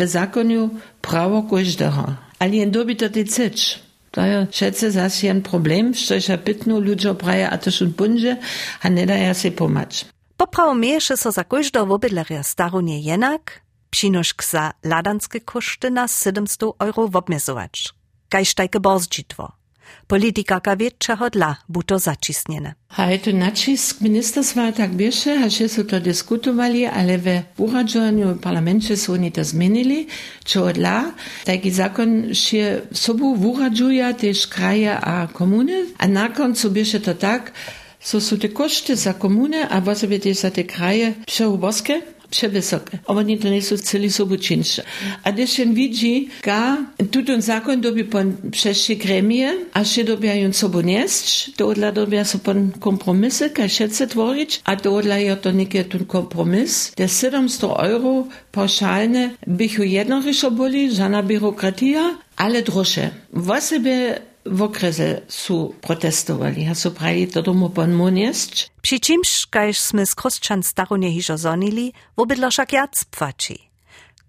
zakoniu 0.07 0.69
prawo 1.01 1.43
każdego. 1.43 2.30
Ale 2.41 2.55
jen 2.55 2.71
dobi 2.71 2.95
to 2.95 3.09
ty 3.09 3.25
cyć. 3.25 3.79
To 4.11 4.21
je 4.21 4.47
šece 4.51 4.91
zase 4.91 5.27
jen 5.27 5.43
problem, 5.43 5.93
što 5.93 6.13
je 6.13 6.37
pitnu 6.45 6.79
ludzie 6.79 7.13
praje, 7.13 7.47
a 7.51 7.57
to 7.57 7.71
šun 7.71 7.93
bunže, 7.97 8.35
a 8.81 8.89
ne 8.89 9.05
daje 9.05 9.33
se 9.33 9.51
pomać. 9.51 10.05
Poprawo 10.37 10.73
miejsze 10.73 11.17
so 11.17 11.31
za 11.31 11.43
każdą 11.43 11.85
w 11.85 11.91
obydlerio 11.91 12.43
starunie 12.43 12.99
jednak, 12.99 13.61
Přinošk 13.89 14.43
za 14.43 14.71
ladanske 14.83 15.39
koszty 15.39 15.91
na 15.91 16.07
700 16.07 16.63
euro 16.79 17.09
obmiezować. 17.13 17.93
Kaž 18.29 18.53
tajke 18.53 18.79
borzčitwo. 18.79 19.60
Polityka 20.07 20.75
wietczego 20.75 21.29
dla 21.29 21.55
buto 21.69 21.99
zacisniene. 21.99 22.73
Je 23.09 23.19
to 23.19 23.31
nacisk 23.31 24.01
ministerstwa 24.01 24.71
tak 24.71 24.91
bieše, 24.91 25.39
a 25.45 25.49
su 25.67 25.83
to 25.83 25.99
diskutovali, 25.99 26.85
ale 26.85 27.19
uradžovanju 27.57 28.27
v 28.27 28.39
parlamencie 28.39 28.97
su 28.97 29.13
oni 29.13 29.31
to 29.31 29.43
zmenili, 29.43 30.07
čo 30.43 30.73
dla, 30.73 31.11
taki 31.45 31.71
zakon 31.71 32.33
še 32.33 32.81
sobu 32.91 33.31
uradžuja 33.31 34.13
tež 34.13 34.45
kraje 34.45 34.91
a 34.91 35.27
komune, 35.33 35.85
a 35.97 36.07
na 36.07 36.29
koncu 36.33 36.69
bieše 36.69 36.99
to 36.99 37.13
tak, 37.13 37.53
so 37.99 38.19
su 38.19 38.37
te 38.37 38.49
koszty 38.49 38.95
za 38.95 39.13
komune, 39.13 39.69
a 39.69 39.81
właściwie 39.81 40.19
też 40.19 40.37
za 40.37 40.51
te 40.51 40.63
kraje 40.63 41.13
przełboskie, 41.25 42.01
przewysokie. 42.31 42.97
Oni 43.07 43.37
to 43.37 43.49
nie 43.49 43.61
są 43.61 43.77
celi 43.77 44.11
sobu 44.11 44.37
czynsze. 44.37 44.83
A 45.23 45.31
gdyż 45.31 45.49
się 45.51 45.73
widzi, 45.73 46.29
ga, 46.43 46.77
tutun 47.11 47.41
zakon 47.41 47.81
dobi 47.81 48.03
pon 48.03 48.27
przeszły 48.51 48.95
gremie, 48.95 49.53
a 49.73 49.83
się 49.83 50.03
dobiają 50.03 50.53
sobu 50.53 50.81
nieść, 50.81 51.51
to 51.57 51.67
odla 51.67 51.91
dobia 51.91 52.25
so 52.25 52.39
pon 52.39 52.71
kompromisy, 52.79 53.49
kaj 53.49 53.69
šece 53.69 54.07
tvorić, 54.07 54.61
a 54.63 54.75
to 54.75 54.95
odla 54.95 55.17
je 55.17 55.35
to 55.35 55.51
tun 55.89 56.05
kompromis, 56.05 56.91
te 56.95 57.07
700 57.07 57.63
euro 57.63 58.27
pauszalne 58.51 59.29
bychu 59.47 59.83
jednoriszo 59.83 60.51
boli, 60.51 60.95
żadna 60.95 61.23
biurokratia, 61.23 62.17
ale 62.35 62.61
droższe. 62.61 63.09
W 63.33 63.61
sobie 63.61 64.21
w 64.45 64.61
okresie 64.61 65.21
su 65.27 65.75
protestowali, 65.81 66.67
a 66.67 66.75
su 66.75 66.91
prali 66.91 67.27
to 67.27 67.41
domu 67.41 67.69
pon 67.69 67.91
monieść. 67.91 68.69
Przy 68.81 68.99
czymś, 68.99 69.45
kaž 69.49 69.79
sme 69.79 70.05
z 70.05 70.15
kostčan 70.15 70.63
starunie 70.63 71.11
hižo 71.11 71.37
zonili, 71.37 71.93
wobydlo 72.17 72.49
však 72.51 72.73
jac 72.73 73.05
płaci. 73.05 73.57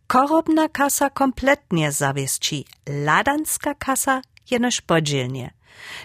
Korobna 0.06 0.68
kasa 0.68 1.10
kompletnie 1.10 1.92
zawiesci, 1.92 2.64
ladanska 2.86 3.74
kasa 3.74 4.22
jenoż 4.50 4.80
podzielnie. 4.80 5.50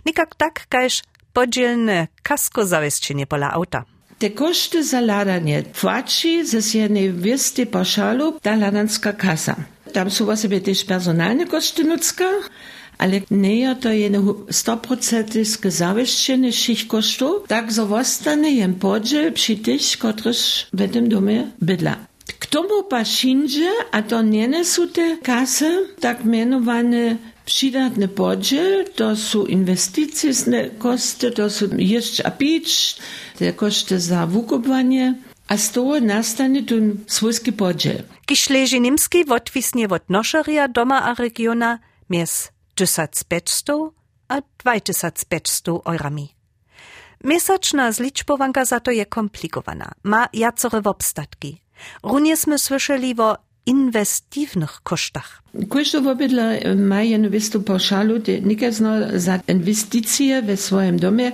Nikak 0.05 0.35
tak, 0.35 0.65
kaž 0.69 1.03
podzielne 1.33 2.07
kasko 2.23 2.65
zawiesčenie 2.65 3.27
pola 3.27 3.51
auta. 3.51 3.85
Te 4.17 4.29
koszty 4.29 4.83
za 4.83 5.01
ladanie 5.01 5.63
płaci 5.63 6.45
ze 6.45 6.79
jednej 6.79 7.13
wiesty 7.13 7.65
paszalu 7.65 8.39
ta 8.41 8.55
ladanska 8.55 9.13
kasa. 9.13 9.55
Tam 9.93 10.11
są 10.11 10.35
sobie 10.35 10.61
też 10.61 10.83
personalne 10.83 11.45
koszty 11.45 11.83
nucka, 11.83 12.29
ale 12.97 13.21
nie 13.31 13.75
to 13.75 13.91
jedno 13.91 14.21
100% 14.51 15.69
zawieszczenie 15.69 16.51
kosztów, 16.87 17.47
tak 17.47 17.73
zostanie 17.73 18.51
jen 18.51 18.73
podziel 18.75 19.33
przy 19.33 19.55
tych, 19.55 19.81
którzy 19.99 20.65
w 20.73 20.91
tym 20.91 21.09
domie 21.09 21.51
bydla. 21.61 21.95
K 22.39 22.45
tomu 22.45 22.83
a 23.91 24.01
to 24.01 24.21
nie 24.21 24.65
są 24.65 24.87
te 24.87 25.17
kasy, 25.17 25.87
tak 25.99 26.25
mianowane 26.25 27.17
przydatny 27.45 28.07
podziel, 28.07 28.85
to 28.95 29.15
są 29.15 29.45
inwestycyjne 29.45 30.69
koszty, 30.69 31.31
to 31.31 31.49
są 31.49 31.65
jeszcze 31.77 32.27
a 32.27 32.31
te 33.39 33.53
koszty 33.53 33.99
za 33.99 34.27
wykupwanie, 34.27 35.15
a 35.47 35.57
z 35.57 35.71
toho 35.71 35.99
nastane 35.99 36.63
tu 36.63 36.75
swójski 37.07 37.51
podziel. 37.53 38.03
Kiž 38.25 38.49
leži 38.49 38.81
nimski 38.81 39.25
odvisnie 39.29 39.87
od 39.87 40.09
nošerja 40.09 40.67
doma 40.67 40.99
a 41.03 41.13
regiona, 41.13 41.79
mies 42.09 42.56
1500 42.77 43.91
a 44.29 44.41
2500 44.63 45.81
eurami. 45.85 46.27
Mesačna 47.23 47.91
zličbovanka 47.91 48.65
za 48.65 48.79
to 48.79 48.91
je 48.91 49.05
komplikowana, 49.05 49.91
ma 50.03 50.27
jacore 50.33 50.81
obstatki. 50.85 51.57
Runie 52.03 52.37
sme 52.37 52.57
słyszeli 52.57 53.13
o 53.17 53.37
inwestywnych 53.65 54.81
kosztach. 54.83 55.43
Każdy 55.69 56.01
wobydla 56.01 56.43
ma 56.75 57.01
jedną 57.03 57.29
wystą 57.29 57.63
pauszalu, 57.63 58.13
nikazno 58.41 58.89
za 59.19 59.39
inwestycje 59.47 60.41
w 60.41 60.59
swoim 60.59 60.99
domie 60.99 61.31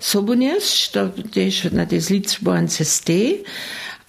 sobu 0.00 0.34
nieść, 0.34 0.90
to 0.90 1.08
też 1.34 1.72
na 1.72 1.86
tej 1.86 2.00
zliczbovance 2.00 2.84
stej, 2.84 3.44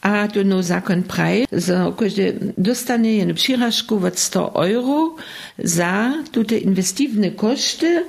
a 0.03 0.27
to 0.27 0.43
no 0.43 0.63
zakon 0.63 1.03
praj, 1.03 1.45
za 1.51 1.93
każdy 1.99 2.53
dostanie 2.57 3.17
jedną 3.17 3.33
przyrażku 3.33 4.05
od 4.07 4.19
100 4.19 4.53
euro 4.55 5.15
za 5.59 6.13
te 6.47 6.57
inwestywne 6.57 7.31
koszty, 7.31 8.05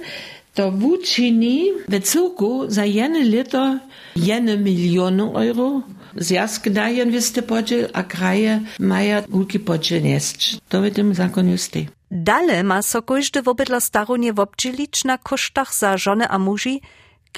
to 0.54 0.68
uczyni 0.68 1.70
w 1.88 2.00
celku 2.02 2.64
za 2.68 2.84
jedno 2.84 3.18
lito 3.18 3.78
1 4.16 4.64
milion 4.64 5.20
euro 5.20 5.82
Zjazk 6.16 6.68
daje 6.68 7.06
wysty 7.06 7.42
podziel, 7.42 7.90
a 7.92 8.02
kraje 8.02 8.60
mają 8.78 9.22
wielki 9.28 9.58
podziel 9.58 10.02
nieść. 10.02 10.58
To 10.68 10.82
w 10.82 10.90
tym 10.90 11.14
zakonie. 11.14 11.56
Dale 12.10 12.62
ma 12.62 12.82
so 12.82 13.02
każdy 13.02 13.42
w 13.42 13.48
obydla 13.48 13.80
starunie 13.80 14.32
wobdzielić 14.32 15.04
na 15.04 15.18
kosztach 15.18 15.74
za 15.74 15.98
żonę 15.98 16.28
a 16.28 16.38
muži, 16.38 16.80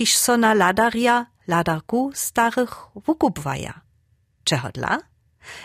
so 0.04 0.36
na 0.36 0.54
ladaria, 0.54 1.26
ladarku 1.48 2.10
starych 2.14 2.74
wukupwaja. 3.06 3.85
Czego 4.46 4.68
dla? 4.68 4.98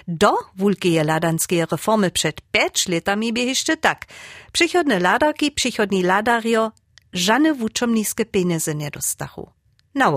Do 0.07 0.31
wulkie 0.55 1.03
ladanskie 1.03 1.65
reformy 1.65 2.11
przed 2.11 2.41
pięć 2.51 2.87
latami 2.87 3.33
by 3.33 3.39
jeszcze 3.39 3.77
tak. 3.77 4.05
Przychodne 4.51 4.99
ladarki, 4.99 5.51
przychodni 5.51 6.03
ladario, 6.03 6.71
żadne 7.13 7.53
wuczomniskie 7.53 8.25
pieniądze 8.25 8.75
nie 8.75 8.91
dostachu. 8.91 9.51
Na 9.95 10.11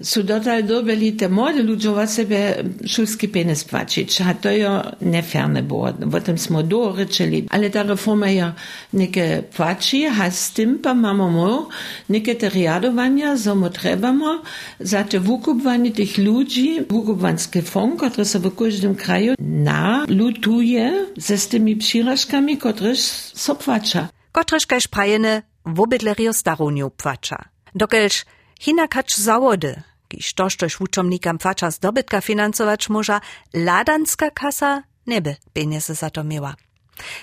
opak. 0.00 0.06
Su 0.06 0.22
dotal 0.22 0.64
dobili 0.64 1.16
młode 1.30 1.62
ludzie 1.62 2.06
sebe 2.06 2.54
szulski 2.86 3.28
penis 3.28 3.64
płacić, 3.64 4.20
a 4.20 4.34
to 4.34 4.50
jo 4.50 4.82
nefierne 5.00 5.62
było. 5.62 5.88
O 6.16 6.20
tym 6.20 6.38
smo 6.38 6.62
doryczyli. 6.62 7.46
Ale 7.50 7.70
ta 7.70 7.82
reforma 7.82 8.30
ja 8.30 8.54
neke 8.92 9.42
płaci, 9.42 10.06
a 10.06 10.30
z 10.30 10.52
tym 10.52 10.78
pa 10.78 10.94
mamo 10.94 11.30
mo, 11.30 11.68
neke 12.08 12.34
te 12.34 12.48
riadowania, 12.48 13.36
zo 13.36 13.54
mo 13.54 13.70
trebamo, 13.70 14.42
za 14.80 15.04
te 15.04 15.20
wukupwanie 15.20 15.90
tych 15.90 16.18
ludzi, 16.18 16.80
wukupwanskie 16.90 17.62
fond, 17.62 18.00
które 18.00 18.24
są 18.24 18.38
w 18.38 18.56
każdym 18.56 18.94
kraju, 18.94 19.34
na 19.38 20.04
lutuje 20.08 21.06
z 21.16 21.48
tymi 21.48 21.76
przyrażkami, 21.76 22.56
które 22.56 22.96
so 22.96 23.54
płacza. 23.54 24.08
Kotreż 24.32 24.66
kaž 24.66 24.88
prajene 24.88 25.42
wobydlerio 25.66 26.32
starunju 26.32 26.90
płacza. 26.90 27.44
Dokelž 27.74 28.24
hinakacz 28.64 29.16
zawody, 29.16 29.82
kiż 30.08 30.34
tożtoż 30.34 30.76
wuczomnikam 30.78 31.38
płacza 31.38 31.70
zdobytka 31.70 32.20
finansować 32.20 32.88
może, 32.88 33.20
ladanska 33.54 34.30
kasa 34.30 34.82
neby 35.06 35.36
pieniądze 35.52 35.94
za 35.94 36.10
to 36.10 36.24
miała. 36.24 36.54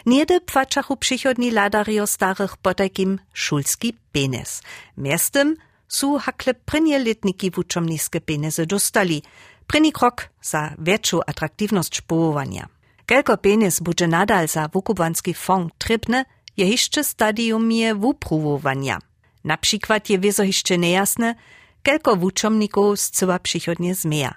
Niedy 0.06 0.42
płaczachu 0.42 0.98
przychodni 0.98 1.52
ladario 1.52 2.08
starych 2.08 2.58
potakim 2.58 3.20
szulski 3.34 3.94
penis. 4.12 4.62
Miestem 4.98 5.56
su 5.88 6.18
hakle 6.18 6.54
prynie 6.54 7.00
letniki 7.00 7.52
wuczomniskie 7.52 8.22
pieniądze 8.22 8.66
dostali. 8.66 9.24
Pryni 9.68 9.92
krok 9.92 10.30
za 10.42 10.74
większą 10.80 11.20
atraktivność 11.28 12.02
połowania. 12.02 12.68
Kelko 13.06 13.38
penis 13.38 13.80
będzie 13.80 14.08
nadal 14.08 14.48
za 14.48 14.68
wukubanski 14.68 15.34
fond 15.34 15.74
trybne, 15.78 16.26
je 16.58 16.66
jeszcze 16.68 17.04
stadium 17.04 17.72
je 17.72 17.96
wupruwowania. 17.96 19.09
Na 19.50 19.58
przykład 19.58 20.10
je 20.10 20.20
wieso 20.20 20.44
jeszcze 20.44 20.78
niejasne, 20.78 21.36
kelko 21.84 22.16
wuczomników 22.16 23.00
zcyła 23.00 23.40
przychodnie 23.40 23.96
zmieja. 23.96 24.34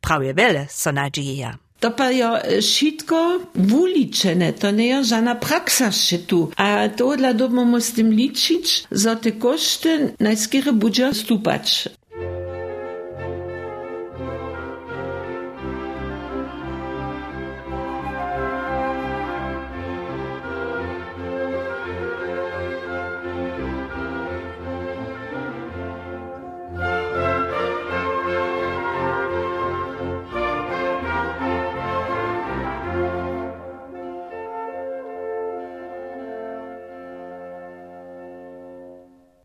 Prawie 0.00 0.34
wiele 0.34 0.66
so 0.70 0.92
nadzieja. 0.92 1.58
To 1.80 1.90
pa 1.90 2.10
jo 2.10 2.30
šitko 2.60 3.40
vuličene, 3.54 4.52
to 4.52 4.72
ne 4.72 4.86
je 4.86 4.98
žana 5.04 5.34
praksa 5.34 5.90
še 5.92 6.18
tu. 6.26 6.38
A 6.56 6.88
to 6.88 7.16
dla 7.16 7.32
dobimo 7.32 7.80
s 7.80 7.92
tem 7.92 8.08
ličič, 8.10 8.86
za 8.90 9.16
te 9.16 9.34
košte 9.36 10.14
najskere 10.20 10.72
budža 10.72 11.12
stupač. 11.12 11.88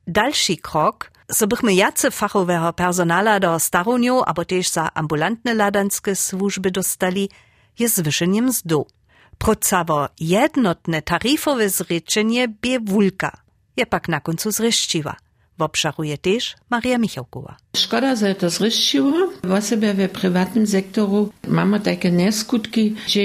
Dalszy 0.09 0.57
krok, 0.57 1.11
so 1.31 1.47
bychmy 1.47 1.73
jacy 1.73 2.11
fachowego 2.11 2.73
personala 2.73 3.39
do 3.39 3.59
staruniu, 3.59 4.23
abo 4.25 4.45
też 4.45 4.69
za 4.69 4.89
ambulantne 4.93 5.53
ladanskie 5.53 6.15
służby 6.15 6.71
dostali, 6.71 7.29
je 7.79 7.89
zwyšeniem 7.89 8.45
mzdu. 8.45 8.85
Procawo 9.37 10.09
jednotne 10.19 11.01
taryfowe 11.01 11.69
zryczenie 11.69 12.47
bie 12.47 12.79
wulka, 12.79 13.37
je 13.77 13.85
pak 13.85 14.09
na 14.09 14.19
końcu 14.19 14.51
zryściła. 14.51 15.15
Obszaruje 15.59 16.17
też 16.17 16.55
Maria 16.69 16.97
Michałkowa. 16.97 17.57
Szkoda, 17.77 18.15
że 18.15 18.35
to 18.35 18.49
zryściło. 18.49 19.13
W 19.43 19.63
sobie 19.63 19.93
w 19.93 20.09
prywatnym 20.09 20.67
sektoru 20.67 21.29
mamy 21.47 21.79
takie 21.79 22.11
nieskutki, 22.11 22.95
że 23.07 23.19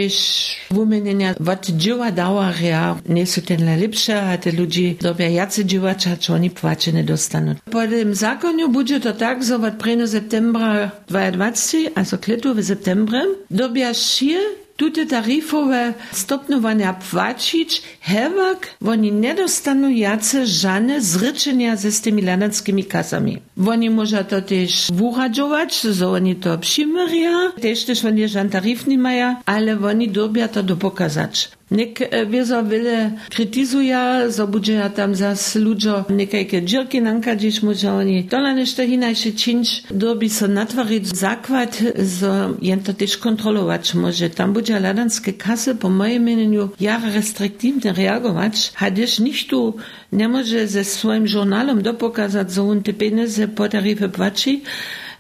wymienienia 0.71 1.35
od 1.53 1.67
dzieła 1.67 2.13
dawaria 2.13 2.97
nie 3.09 3.27
są 3.27 3.43
ten 3.43 3.65
najlepsze, 3.65 4.23
a 4.23 4.39
te 4.39 4.53
ludzie 4.53 4.95
dobią 4.95 5.31
jacy 5.31 5.65
działacza, 5.65 6.17
czy 6.17 6.33
oni 6.35 6.51
płacie 6.51 6.93
nie 6.93 7.05
dostaną. 7.05 7.55
Po 7.71 7.87
tym 7.87 8.15
zakonie 8.15 8.69
będzie 8.69 9.01
to 9.01 9.13
tak, 9.13 9.45
że 9.45 9.57
od 9.57 9.87
1 9.87 10.09
septembra 10.09 10.91
2020, 11.09 11.79
also 11.95 12.19
kletu 12.19 12.55
w 12.55 12.65
septembrze, 12.65 13.27
dobią 13.51 13.93
się 13.93 14.39
Tute 14.77 15.07
tarifowe 15.07 15.95
stopnowania 16.13 16.93
płacić, 17.11 17.83
hewak, 18.01 18.71
oni 18.87 19.13
nie 19.13 19.35
dostaną 19.35 19.89
jace 19.89 20.47
żadne 20.47 21.01
zryczenia 21.01 21.77
ze 21.77 21.93
z 21.93 22.01
tymi 22.01 22.23
landanskimi 22.23 22.85
kasami. 22.85 23.39
Oni 23.67 23.91
może 23.91 24.25
to 24.25 24.43
też 24.43 24.89
wuradzować, 24.93 25.81
że 25.81 26.09
oni 26.09 26.37
to 26.37 26.59
przymiria, 26.59 27.53
też 27.61 27.85
też 27.85 28.05
oni 28.05 28.29
żadne 28.29 28.51
tarif 28.51 28.87
nie 28.87 28.99
mają, 28.99 29.37
ale 29.47 29.79
oni 29.81 30.09
dobią 30.09 30.49
to 30.49 30.63
do 30.63 30.77
pokazać. 30.77 31.51
Nek 31.75 31.99
wiezo 32.31 32.65
wiele 32.65 33.11
krytizuje, 33.31 34.31
zo 34.31 34.47
budže 34.47 34.91
tam 34.95 35.15
zas 35.15 35.55
ludzo 35.55 36.05
nekajke 36.09 36.63
džirky 36.63 37.01
nanka, 37.03 37.35
gdzieś 37.35 37.63
może 37.63 37.93
oni 37.93 38.25
dola 38.25 38.55
nešto 38.55 38.87
hinajše 38.87 39.33
činč, 39.33 39.83
dobi 39.91 40.31
so 40.31 40.47
natvariť 40.47 41.05
zakład, 41.17 41.83
zo 41.99 42.55
jen 42.63 42.81
to 42.81 42.95
też 42.95 43.17
kontrolować 43.19 43.95
może. 43.95 44.31
Tam 44.31 44.53
budže 44.53 44.81
ladanskie 44.81 45.33
kasy, 45.33 45.75
po 45.75 45.91
mojem 45.91 46.23
meneniu, 46.23 46.71
jara 46.81 47.11
restriktywnie 47.11 47.93
reagować, 47.93 48.73
też 48.97 49.19
nicht 49.19 49.51
tu 49.51 49.75
nie 50.13 50.29
może 50.29 50.69
ze 50.69 50.85
swoim 50.85 51.27
żurnalem 51.27 51.83
dopokazać, 51.83 52.53
zo 52.53 52.63
on 52.71 52.83
te 52.83 52.93
pieniądze 52.93 53.49
po 53.49 53.69
taryfy 53.69 54.09
płaci, 54.09 54.63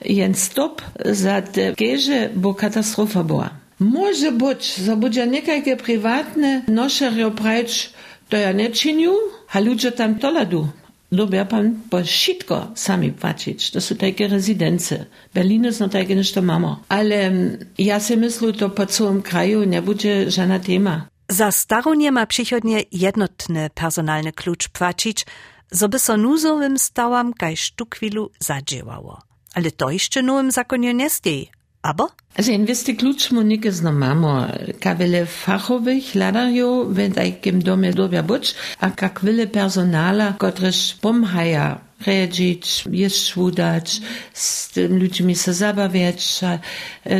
jen 0.04 0.34
stop 0.34 0.82
za 1.04 1.42
te 1.42 1.74
keże, 1.74 2.30
bo 2.36 2.54
katastrofa 2.54 3.24
była. 3.24 3.63
Może 3.84 4.32
być, 4.32 4.74
że 4.74 4.96
będzie 4.96 5.26
niekajkie 5.26 5.76
prywatne 5.76 6.62
noszerio 6.68 7.30
prać, 7.30 7.92
to 8.28 8.36
ja 8.36 8.52
nie 8.52 8.70
czynię, 8.70 9.08
a 9.52 9.60
ludzie 9.60 9.92
tam 9.92 10.18
toladu. 10.18 10.68
Lubię 11.12 11.46
pan 11.46 11.80
bo 11.90 12.04
wszystko 12.04 12.68
sami 12.74 13.12
płacić. 13.12 13.70
To 13.70 13.80
są 13.80 13.96
takie 13.96 14.28
rezydencje. 14.28 15.04
Berlin 15.34 15.64
jest 15.64 15.80
no 15.80 15.88
takie 15.88 16.16
niż 16.16 16.32
to 16.32 16.42
mamo. 16.42 16.80
Ale 16.88 17.30
ja 17.78 18.00
si 18.00 18.16
myślę, 18.16 18.52
to 18.52 18.70
po 18.70 18.86
całym 18.86 19.22
kraju 19.22 19.64
nie 19.64 19.82
będzie 19.82 20.30
żadna 20.30 20.58
tema. 20.58 21.06
Za 21.28 21.52
starunie 21.52 22.12
ma 22.12 22.26
przychodnie 22.26 22.82
jednotny 22.92 23.70
personalny 23.74 24.32
klucz 24.32 24.68
płacić, 24.68 25.26
żeby 25.72 25.98
so 25.98 26.16
nuzowym 26.16 26.78
stałam 26.78 27.32
kaj 27.32 27.56
sztukwilu 27.56 28.30
zadziałało. 28.38 29.22
Ale 29.54 29.70
to 29.70 29.90
jeszcze 29.90 30.22
nowym 30.22 30.50
zakonie 30.50 30.94
nie 30.94 31.10
stoi. 31.10 31.50
Abo? 31.84 32.08
Also 32.38 32.52
inwesty 32.52 32.94
klucz 32.94 33.30
mu 33.30 33.42
nike 33.42 33.72
znamamo. 33.72 34.46
Kawele 34.80 35.26
fachowych 35.26 36.14
ladarjo, 36.14 36.84
wenn 36.88 37.12
takim 37.12 37.62
domie 37.62 37.92
dobia 37.92 38.22
buć, 38.22 38.54
a 38.80 38.90
kakwile 38.90 39.46
personala, 39.46 40.32
kotreż 40.38 40.94
pomhaja 41.00 41.80
reagić, 42.06 42.84
jest 42.90 43.28
szudać, 43.28 44.00
z 44.32 44.68
tym 44.68 44.98
ludźmi 44.98 45.34
zabawiać. 45.34 46.40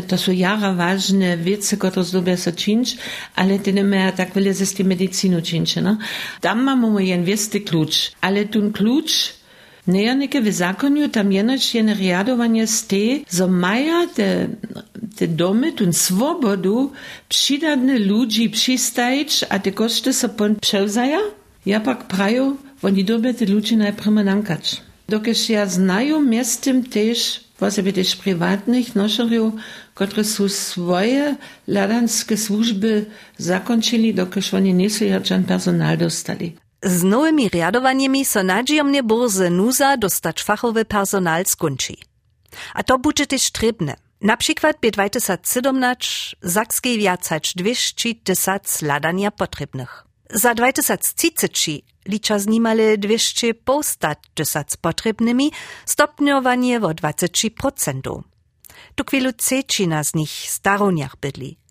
To 0.09 0.18
są 0.18 0.33
jara 0.33 0.72
ważne 0.74 1.37
wiece, 1.37 1.77
które 1.77 2.05
zdobia 2.05 2.37
się 2.37 2.53
ale 3.37 3.59
to 3.59 3.70
nie 3.70 3.85
ma 3.85 4.12
tak 4.12 4.35
wiele 4.35 4.55
z 4.55 4.74
tym 4.74 4.87
medycyną 4.87 5.42
czynić. 5.42 5.77
No? 5.77 5.98
Tam 6.40 6.62
mamy 6.62 7.05
inwesty 7.05 7.61
klucz, 7.61 8.12
ale 8.20 8.44
ten 8.44 8.72
klucz 8.72 9.35
Nejanike 9.87 10.42
w 10.42 10.53
zakoniu 10.53 11.09
tam 11.09 11.33
jenoć 11.33 11.75
jen 11.75 11.94
riadowanie 11.94 12.66
z 12.66 12.87
te, 12.87 12.97
zo 13.29 13.49
maja 13.49 14.07
te, 14.07 14.49
te 15.16 15.29
domy, 15.29 15.73
tun 15.73 15.92
swobodu, 15.92 16.92
przydadne 17.29 17.99
ludzi 17.99 18.51
przystajić, 18.51 19.44
a 19.49 19.59
te 19.59 19.73
koszty 19.73 20.12
so 20.12 20.29
pon 20.29 20.57
przewzaja? 20.57 21.20
Ja 21.66 21.81
pak 21.81 22.05
praju, 22.09 22.57
oni 22.83 23.05
dobie 23.05 23.35
te 23.35 23.47
ludzi 23.47 23.77
najpierw 23.77 24.07
nankać. 24.07 24.83
Dokeż 25.09 25.49
ja 25.49 25.66
znają 25.66 26.23
miastem 26.23 26.85
też, 26.85 27.44
właśnie 27.59 27.92
też 27.92 28.16
prywatnych 28.16 28.97
noszeriów, 28.97 29.55
które 29.94 30.25
są 30.25 30.49
swoje 30.49 31.37
ladanskie 31.68 32.37
służby 32.37 33.07
zakończyli, 33.38 34.14
dokeż 34.14 34.55
oni 34.55 34.75
nie 34.75 34.90
są 34.90 35.05
personal 35.49 35.99
dostali. 35.99 36.63
Z 36.85 37.03
nowymi 37.03 37.49
riadowaniami 37.49 38.25
so 38.25 38.42
nadziejomnie 38.42 39.03
burze 39.03 39.51
nuza 39.51 39.97
dostać 39.97 40.42
fachowy 40.42 40.85
personal 40.85 41.47
skunči. 41.47 41.99
A 42.75 42.83
to 42.83 42.99
będzie 42.99 43.27
też. 43.27 43.51
Na 44.20 44.37
przykład 44.37 44.77
by 44.81 44.90
2017 44.90 46.37
Sakskiej 46.44 46.99
wiacać 46.99 47.55
210 47.55 48.83
ladania 48.83 49.31
potrzebnych. 49.31 50.05
Za 50.31 50.55
2030 50.55 51.85
licza 52.09 52.38
z 52.38 52.47
nimale 52.47 52.99
200 52.99 53.55
postać 53.55 54.18
potrzebnymi, 54.81 55.53
stopniowanie 55.87 56.77
o 56.77 56.90
20%. 56.90 58.23
Tu 58.94 59.05
chwilu 59.05 59.33
cečina 59.33 60.05
z 60.05 60.14
nich 60.14 60.31
staroniach 60.31 61.16
bydli. 61.16 61.63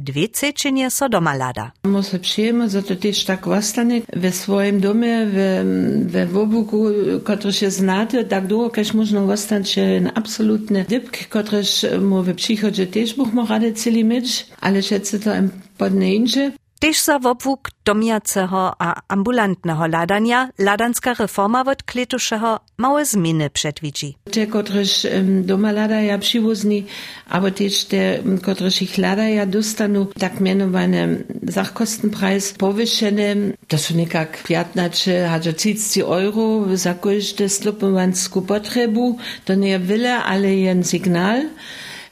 Dwie 0.00 0.28
cečenje 0.28 0.90
so 0.90 1.08
doma 1.08 1.34
lada. 1.34 1.72
Mo 1.84 2.02
se 2.02 2.18
przyjemy, 2.18 2.70
że 2.70 2.82
to 2.82 2.96
też 2.96 3.24
tak 3.24 3.46
ostane 3.46 4.00
we 4.16 4.32
swoim 4.32 4.80
domie, 4.80 5.26
we, 5.26 5.64
we 6.04 6.26
wobuku, 6.26 6.84
kotryż 7.24 7.62
je 7.62 7.70
znate, 7.70 8.24
tak 8.24 8.46
długo, 8.46 8.70
każ 8.70 8.94
można 8.94 9.24
ostać 9.24 9.76
na 10.00 10.14
absolutne 10.14 10.84
dybk, 10.84 11.28
kotryż 11.28 11.86
mu 12.00 12.22
we 12.22 12.34
przychodzie 12.34 12.86
też 12.86 13.14
buch 13.14 13.32
mo 13.32 13.46
rady 13.46 13.72
celi 13.72 14.04
mieć, 14.04 14.46
ale 14.60 14.82
szedce 14.82 15.18
to 15.18 15.36
im 15.36 15.50
podnędzie. 15.78 16.52
Tež 16.80 17.04
za 17.04 17.18
wobłuk 17.18 17.68
domiaceho 17.84 18.72
a 18.78 19.02
ambulantneho 19.08 19.86
ladania 19.86 20.48
ladanska 20.58 21.14
reforma 21.14 21.60
od 21.60 21.82
kletušeho 21.82 22.60
małe 22.78 23.04
zminy 23.04 23.50
przedwidzi. 23.50 24.16
Te, 24.30 24.46
kotryż 24.46 25.04
um, 25.04 25.44
doma 25.44 25.72
ladaja 25.72 26.18
przywozni, 26.18 26.84
aber 27.28 27.52
też 27.52 27.84
te, 27.84 28.18
kotryż 28.42 28.82
ich 28.82 28.98
ladaja 28.98 29.46
dostanu 29.46 30.06
tak 30.18 30.40
mianowany 30.40 31.24
Sachkostenpreis 31.50 32.52
powyższony, 32.52 33.52
to 33.68 33.78
są 33.78 33.94
niekak 33.94 34.42
15, 34.42 35.28
hadzie 35.28 35.52
30 35.52 36.02
euro 36.02 36.76
za 36.76 36.94
każde 36.94 37.48
slupowansku 37.48 38.42
potrebu, 38.42 39.18
to 39.44 39.54
nie 39.54 39.78
wiele, 39.78 40.16
ale 40.24 40.54
jen 40.54 40.84
signal. 40.84 41.42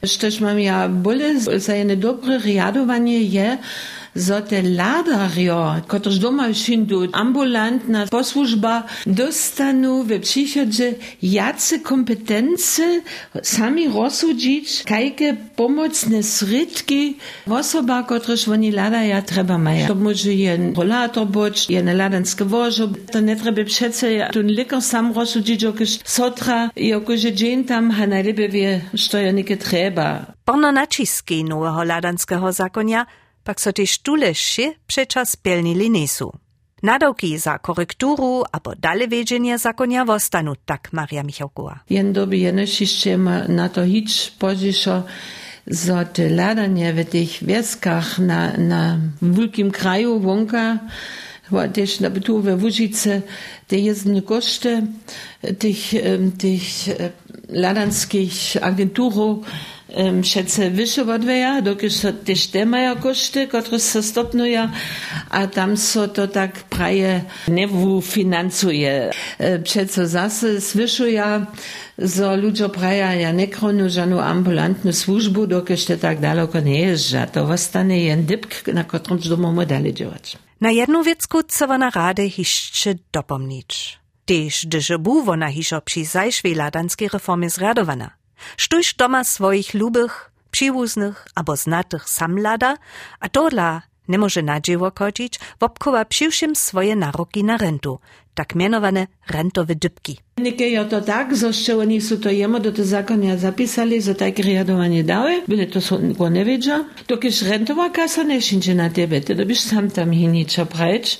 Szczerze 0.05 0.45
mam 0.45 0.59
ja 0.59 0.89
bole 0.89 1.39
za 1.39 1.75
jedno 1.75 1.95
dobre 1.95 2.39
riadowanie 2.39 3.21
je, 3.21 3.57
zo 4.15 4.41
te 4.41 4.61
ladario, 4.61 5.75
kotrež 5.87 6.19
doma 6.19 6.53
šindu 6.53 7.07
ambulantna 7.13 8.07
posłużba 8.07 8.83
dostanu 9.05 10.03
we 10.03 10.19
przychodzie 10.19 10.93
jace 11.21 11.79
kompetence 11.79 12.83
sami 13.43 13.87
rozsudzić, 13.87 14.83
kajke 14.83 15.37
pomocne 15.55 16.23
srytki 16.23 17.17
osoba, 17.49 18.03
kotrež 18.03 18.47
oni 18.47 18.71
ladaja 18.71 19.21
treba 19.21 19.57
maja. 19.57 19.87
To 19.87 19.95
może 19.95 20.33
jen 20.33 20.73
rollator 20.75 21.27
boć, 21.27 21.69
jen 21.69 21.97
ladanske 21.97 22.45
wożo, 22.45 22.87
to 23.11 23.19
nie 23.19 23.35
treba 23.35 23.63
przece 23.63 24.29
ten 24.33 24.47
lekar 24.47 24.81
sam 24.81 25.13
rozsudzić, 25.13 25.63
jakoś 25.63 25.99
sotra, 26.03 26.69
jakoś 26.75 27.19
dzień 27.21 27.63
tam, 27.63 27.91
ha 27.91 28.07
najlepiej 28.07 28.49
wie, 28.49 28.81
co 29.09 29.17
trzeba. 29.59 30.25
Porno 30.45 30.71
naciski 30.71 31.43
nowego 31.43 31.83
ladanskiego 31.83 32.51
zakonia 32.51 33.05
pak 33.43 33.61
so 33.61 33.71
tež 33.71 33.99
tule 33.99 34.33
še 34.33 34.73
przeczas 34.87 35.29
spełnili 35.29 35.89
nesu. 35.89 36.31
Nadawki 36.83 37.37
za 37.37 37.57
korekturu 37.59 38.43
albo 38.51 38.75
dale 38.75 39.07
wiedzienie 39.07 39.57
zakonia 39.57 40.05
wostanu, 40.05 40.55
tak 40.65 40.93
Maria 40.93 41.23
Michałkowa. 41.23 41.79
Jen 41.89 42.13
doby 42.13 42.37
jenoś 42.37 42.81
jeszcze 42.81 43.17
ma 43.17 43.47
na 43.47 43.69
to 43.69 43.85
hicz 43.85 44.31
poziszo, 44.31 45.03
za 45.67 46.05
te 46.05 46.29
ladanie 46.29 46.93
w 46.93 47.05
tych 47.05 47.41
na, 48.19 48.57
na 48.57 48.97
wielkim 49.21 49.71
kraju 49.71 50.19
wonka, 50.19 50.79
też 51.73 51.99
na 51.99 52.09
bytu 52.09 52.41
we 52.41 52.55
Łużyce, 52.55 53.21
te 53.67 53.77
jezdne 53.77 54.21
koszty 54.21 54.83
tych, 55.59 55.93
tych 56.37 56.63
ladanskich 57.49 58.57
agenturów, 58.61 59.45
šece 60.23 60.69
više 60.69 61.01
odveja, 61.01 61.61
dokiž 61.61 61.93
so 61.93 62.11
te 62.11 62.35
štemaja 62.35 62.95
košty, 62.95 63.47
które 63.47 63.79
so 63.79 64.01
stopnuja, 64.01 64.69
a 65.29 65.47
tam 65.47 65.77
so 65.77 66.07
to 66.07 66.27
tak 66.27 66.63
praje 66.69 67.25
nevu 67.47 68.01
financuje. 68.01 69.11
Přeco 69.63 70.05
zase 70.05 70.59
zvyšuja, 70.59 71.45
zo 71.97 72.35
ludzie 72.35 72.69
praja 72.69 73.13
ja 73.13 73.31
nekronu 73.31 73.89
žanu 73.89 74.19
ambulantnu 74.19 74.93
službu, 74.93 75.45
dokiž 75.45 75.85
te 75.85 75.97
tak 75.97 76.19
daleko 76.19 76.59
nie 76.59 76.81
jeżdża. 76.81 77.27
To 77.27 77.43
ostane 77.43 77.99
jen 77.99 78.25
dybk, 78.25 78.73
na 78.73 78.83
którym 78.83 79.19
domov 79.19 79.65
dalej 79.67 79.93
działać. 79.93 80.37
Na 80.61 80.71
jedną 80.71 81.03
wiecku 81.03 81.43
co 81.43 81.77
na 81.77 81.89
rade 81.89 82.23
jeszcze 82.37 82.95
dopomnieć. 83.13 83.99
Tež, 84.25 84.65
gdyż 84.65 84.97
bu 84.99 85.23
wona 85.23 85.49
hišo 85.49 85.81
przy 85.81 86.05
zajszwej 86.05 86.55
ladanskiej 86.55 87.09
reformie 87.09 87.49
zradowana. 87.49 88.18
Štuž 88.57 88.93
doma 88.93 89.23
swoich 89.23 89.73
lubych, 89.73 90.31
přiwuznych 90.51 91.27
abo 91.35 91.55
znatych 91.55 92.09
sam 92.09 92.39
lada, 92.39 92.77
a 93.19 93.29
tola 93.29 93.81
nie 94.09 94.17
może 94.17 94.41
nadzieło 94.41 94.91
kodzić, 94.91 95.39
wobkowa 95.59 96.05
przyłszym 96.05 96.55
swoje 96.55 96.95
naroki 96.95 97.43
na 97.43 97.57
rentu, 97.57 97.99
tak 98.33 98.55
mianowane 98.55 99.07
rentowe 99.29 99.75
dybki. 99.75 100.17
Nike 100.37 100.69
je 100.69 100.85
to 100.85 101.01
tak, 101.01 101.35
że 101.35 101.77
oni 101.77 102.01
są 102.01 102.17
to 102.17 102.29
jemo 102.29 102.59
do 102.59 102.71
tego 102.71 102.87
zakonia 102.87 103.37
zapisali, 103.37 104.01
że 104.01 104.15
takie 104.15 104.43
riadowanie 104.43 105.03
dały, 105.03 105.41
byle 105.47 105.67
to 105.67 105.81
są 105.81 105.99
nikogo 105.99 106.29
nie 106.29 106.45
wiedział. 106.45 106.85
Dokież 107.07 107.41
rentowa 107.41 107.89
kasa 107.89 108.23
nie 108.23 108.41
szyncie 108.41 108.75
na 108.75 108.89
tebe, 108.89 109.21
to 109.21 109.45
byś 109.45 109.59
sam 109.59 109.91
tam 109.91 110.13
hinicza 110.13 110.65
prać. 110.65 111.19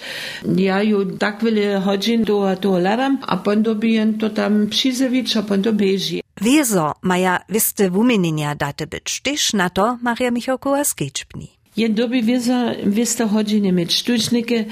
Ja 0.55 0.83
ju 0.83 1.05
tak 1.17 1.43
wiele 1.43 1.81
godzin 1.85 2.23
do, 2.23 2.55
do 2.61 2.79
ladam, 2.79 3.17
a 3.27 3.55
dobiję 3.55 4.13
to 4.19 4.29
tam 4.29 4.67
przyzewicz, 4.67 5.37
a 5.37 5.43
potem 5.43 5.63
to. 5.63 6.28
Wieso 6.41 6.93
maja 7.01 7.39
wiste 7.49 7.89
wumienienia 7.89 8.55
daty 8.55 8.87
być, 8.87 9.21
tyż 9.21 9.53
na 9.53 9.69
to 9.69 9.97
Maria 10.01 10.31
Michalkowa 10.31 10.83
skečpni. 10.83 11.47
Je 11.77 11.89
doby 11.89 12.21
wieso 12.23 12.53
wiste 12.85 13.25
godziny 13.25 13.71
mieć 13.71 13.93
sztucznike, 13.93 14.65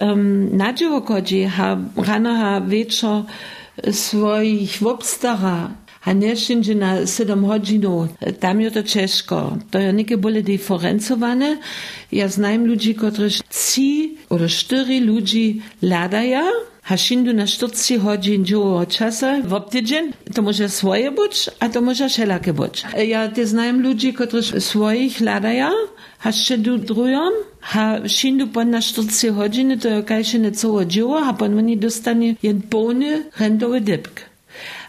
um, 0.00 0.56
na 0.56 0.72
dzieło 0.72 1.02
kodzi, 1.02 1.44
ha 1.44 1.76
rano 1.96 2.34
ha 2.36 2.60
wieczor 2.60 3.24
swoich 3.92 4.78
wobstara, 4.80 5.70
a 6.04 6.12
nie 6.12 6.36
wszędzie 6.36 6.74
na 6.74 7.06
7 7.06 7.46
godzin, 7.46 7.82
tam 8.40 8.60
je 8.60 8.70
to 8.70 8.82
ciężko. 8.82 9.56
To 9.70 9.78
ja 9.78 9.92
nie 9.92 10.18
były 10.18 10.42
diferencowane. 10.42 11.58
Ja 12.12 12.28
znam 12.28 12.66
ludzi, 12.66 12.94
którzy 12.94 13.40
3 13.48 13.80
oder 14.34 14.48
4 14.48 15.00
ludzi 15.00 15.62
ladają, 15.82 16.42
Hashindu 16.82 17.32
na 17.32 17.46
40 17.46 17.98
godzin 17.98 18.44
dzieło 18.44 18.86
czasu 18.86 19.26
w 19.44 19.70
tydzień, 19.70 20.12
to 20.34 20.42
może 20.42 20.68
swoje 20.68 21.10
być, 21.10 21.50
a 21.60 21.68
to 21.68 21.80
może 21.80 22.08
wszelakie 22.08 22.52
być. 22.52 22.84
Ja 23.06 23.28
te 23.28 23.46
znam 23.46 23.82
ludzi, 23.82 24.12
którzy 24.12 24.60
swoich 24.60 25.20
ladają, 25.20 25.68
a 26.22 26.28
jeszcze 26.28 26.58
drują, 26.58 27.20
a 27.72 27.98
na 28.66 28.80
40 28.80 29.32
godzin, 29.32 29.78
to 29.78 29.88
jakaś 29.88 30.34
nie 30.34 30.52
całe 30.52 30.86
dzieło, 30.86 31.20
a 31.26 31.34
pan 31.34 31.58
oni 31.58 31.76
dostanie 31.76 32.34
jen 32.42 32.62
pełny 32.62 33.24
rentowy 33.38 33.80
dybk. 33.80 34.20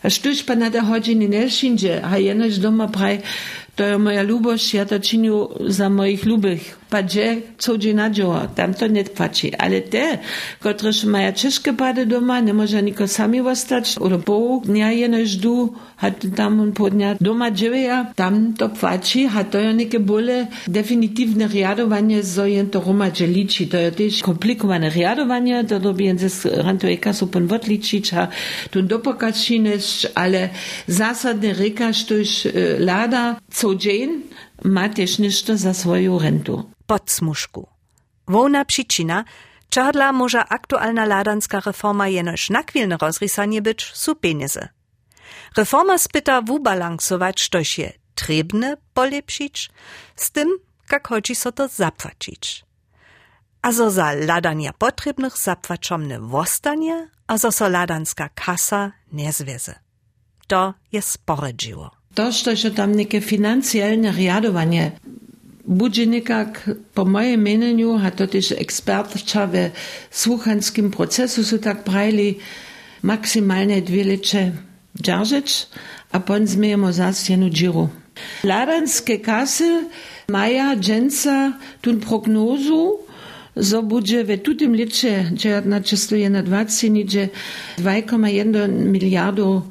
A 0.03 0.09
sztuć 0.09 0.43
pan 0.43 0.59
na 0.59 0.71
te 0.71 0.81
godziny 0.81 1.29
nie 1.29 1.49
shindzie, 1.49 2.05
a 2.05 2.17
jenoś 2.17 2.57
doma 2.57 2.87
praj, 2.87 3.21
to 3.75 3.99
moja 3.99 4.23
lubość, 4.23 4.73
ja 4.73 4.85
to 4.85 4.99
czynię 4.99 5.31
za 5.67 5.89
moich 5.89 6.25
lubych. 6.25 6.79
Padzie, 6.89 7.41
co 7.57 7.77
dzień 7.77 7.95
na 7.95 8.09
dzieło, 8.09 8.41
tam 8.55 8.73
to 8.73 8.87
nie 8.87 9.03
płaci. 9.03 9.55
Ale 9.55 9.81
te, 9.81 10.17
którzy 10.59 11.07
mają 11.07 11.31
ciężkie 11.31 11.73
pady 11.73 12.05
doma, 12.05 12.39
nie 12.39 12.53
może 12.53 12.83
niko 12.83 13.07
sami 13.07 13.41
ostać, 13.41 13.95
oder 13.99 14.19
po 14.19 14.61
dnia 14.65 14.91
jenoś 14.91 15.35
du, 15.35 15.73
a 15.97 16.11
tam 16.11 16.71
po 16.71 16.89
dnia 16.89 17.15
doma 17.21 17.51
dzieje, 17.51 18.05
tam 18.15 18.53
to 18.53 18.69
płaci, 18.69 19.29
a 19.35 19.43
to 19.43 19.59
je 19.59 19.73
neke 19.73 19.99
bole 19.99 20.47
definitywne 20.67 21.47
riadowanie, 21.47 22.21
jen 22.45 22.69
to 22.69 22.81
roma 22.81 23.09
liczy. 23.19 23.67
To 23.67 23.77
je 23.77 23.91
też 23.91 24.23
komplikowane 24.23 24.89
riadowanie, 24.89 25.63
to 25.63 25.79
robi 25.79 26.05
jen 26.05 26.17
ze 26.17 26.49
rantowej 26.49 26.97
kasu 26.97 27.27
pon 27.27 27.51
odliczyć, 27.51 28.13
a 28.13 28.27
tu 28.71 28.81
dopokać 28.81 29.51
ale 30.15 30.49
zasadne 30.87 31.53
rekaż, 31.53 32.05
to 32.05 32.13
już 32.13 32.47
lada, 32.79 33.35
co 33.51 33.64
dzień, 33.73 34.23
ma 34.63 34.89
też 34.89 35.19
niszto 35.19 35.57
za 35.57 35.73
swoją 35.73 36.19
rentu. 36.19 36.71
Podsmuszku. 36.87 37.67
Wona 38.27 38.65
przyczyna, 38.65 39.25
czadla 39.69 40.11
może 40.11 40.45
aktualna 40.45 41.05
ladanska 41.05 41.59
reforma 41.59 42.07
jenoż 42.07 42.49
nakwilne 42.49 42.97
rozrysanie 42.97 43.61
być, 43.61 43.91
su 43.93 44.15
pieniądze. 44.15 44.67
Reforma 45.57 45.97
spyta 45.97 46.41
wubalansować, 46.41 47.49
coś 47.51 47.79
je 47.79 47.93
trebne 48.15 48.77
polepszyć, 48.93 49.69
z 50.15 50.31
tym, 50.31 50.57
jak 50.91 51.07
chodzi 51.07 51.35
so 51.35 51.51
to 51.51 51.67
zapłacić. 51.67 52.65
A 53.61 53.71
zo 53.71 53.91
za 53.91 54.13
ladania 54.13 54.73
potrzebnych 54.73 55.37
zapłaczomne 55.37 56.19
wostanie, 56.19 57.09
a 57.27 57.37
zo 57.37 57.51
so 57.51 57.69
ladanska 57.69 58.29
kasa 58.29 58.91
nie. 59.11 59.31
To 60.47 60.73
jest 60.91 61.09
spore 61.09 61.53
To 62.15 62.31
što 62.31 62.55
še 62.55 62.71
tam 62.75 62.91
neke 62.95 63.21
financijalne 63.21 64.11
rjadovanje 64.11 64.91
buđi 65.65 66.05
nekak, 66.05 66.69
po 66.93 67.05
mojem 67.05 67.41
menenju, 67.41 67.99
a 68.03 68.11
to 68.11 68.27
tiž 68.27 68.51
ekspertča 68.51 69.45
v 69.45 69.69
sluhanskim 70.11 70.91
procesu 70.91 71.43
su 71.43 71.57
tak 71.61 71.83
prajli 71.85 72.39
maksimalne 73.01 73.81
dve 73.81 74.03
leče 74.03 74.51
džaržeć, 75.01 75.65
a 76.11 76.19
pon 76.19 76.47
zmejemo 76.47 76.91
zas 76.91 77.29
jenu 77.29 77.49
džiru. 77.49 77.89
Ladanske 78.43 79.17
kase 79.17 79.83
maja 80.27 80.75
dženca 80.79 81.51
tun 81.81 81.99
prognozu, 82.01 83.05
so 83.55 83.81
budže 83.81 84.23
v 84.23 84.37
tutim 84.43 84.73
leče, 84.73 85.31
če 85.39 85.61
na 85.65 85.79
20, 85.79 86.89
niče 86.89 87.27
2,1 87.77 88.67
milijardu 88.91 89.61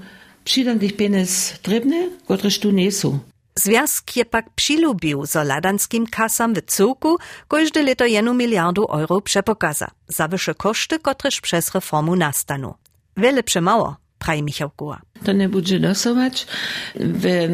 przydatnych 0.45 0.97
pieniędzy 0.97 1.59
trebne, 1.63 2.09
które 2.25 2.51
tu 2.51 2.71
nie 2.71 2.93
są. 2.93 3.19
Związk 3.57 4.17
je 4.17 4.25
pak 4.25 4.51
přilubił, 4.51 5.27
zo 5.27 5.43
ladanskim 5.43 6.07
kasam 6.07 6.55
w 6.55 6.63
cuku 6.63 7.17
każde 7.49 7.83
leto 7.83 8.07
jedną 8.07 8.35
miliardu 8.35 8.85
euro 8.85 9.21
przepokaza, 9.21 9.91
za 10.09 10.29
wyższe 10.29 10.55
koszty, 10.55 10.99
kotreż 10.99 11.41
przez 11.41 11.75
reformu 11.75 12.17
nastanu. 12.17 12.75
Wiele 13.17 13.43
przemało, 13.43 13.97
prawi 14.19 14.43
Michał 14.43 14.71
Kuła. 14.71 15.01
To 15.25 15.33
nie 15.33 15.49
będzie 15.49 15.81
dosować. 15.81 16.47
W 16.95 17.49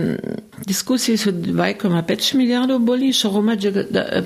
dyskusji 0.66 1.18
są 1.18 1.30
2,5 1.30 2.34
miliardów 2.36 2.84
boli, 2.84 3.12
że 3.12 3.28
Romadzie 3.28 3.72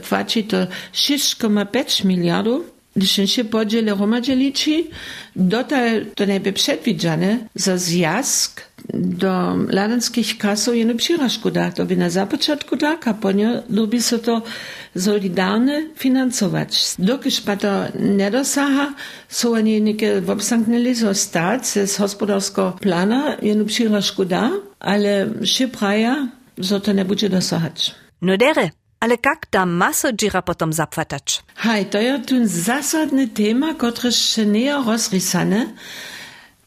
płaci 0.09 0.45
to 0.45 0.57
6,5 0.93 2.05
miliardów. 2.05 2.74
Když 2.97 3.21
się 3.35 3.45
podzielę 3.45 3.95
Romadzie 3.95 4.37
liczy, 4.37 4.85
dotal 5.37 6.07
to 6.15 6.25
nie 6.25 6.41
przewidziane, 6.41 7.39
za 7.55 7.79
zjazd 7.79 8.75
do 8.95 9.57
ladanskich 9.69 10.39
kasów 10.39 10.77
jedną 10.77 10.97
przyrażku 10.97 11.51
da. 11.51 11.71
To 11.71 11.85
by 11.87 11.97
na 11.97 12.11
zapoczątku 12.11 12.77
tak, 12.77 13.09
a 13.09 13.15
ponie 13.15 13.63
lubi 13.71 14.03
się 14.03 14.19
to 14.19 14.43
solidarne 14.97 15.83
finansować. 15.97 16.95
Dokiż 16.99 17.41
pa 17.41 17.57
to 17.57 17.73
nie 18.01 18.31
dosaha, 18.31 18.95
są 19.29 19.53
oni 19.53 19.83
niekie 19.83 20.23
obsamknęli, 20.27 20.95
że 20.95 21.15
stać 21.15 21.67
z 21.67 21.97
plana 22.81 23.37
jedną 23.43 23.65
przyrażku 23.65 24.25
da, 24.25 24.51
ale 24.81 25.29
się 25.45 25.69
praja, 25.69 26.29
że 26.59 26.81
to 26.81 26.93
nie 26.93 27.05
będzie 27.05 27.29
dosahać. 27.29 27.95
No 28.23 28.37
dere, 28.37 28.71
ale 29.05 29.17
jak 29.27 29.47
da 29.53 29.67
maso 29.67 30.13
dzira 30.13 30.43
potom 30.43 30.73
zapłatać? 30.73 31.43
Hej, 31.57 31.87
to 31.87 32.01
jest 32.01 32.29
tu 32.29 32.35
zasadny 32.47 33.29
temat, 33.29 33.77
który 33.77 34.13
się 34.13 34.47
nie 34.47 34.73
rozrysane, 34.73 35.67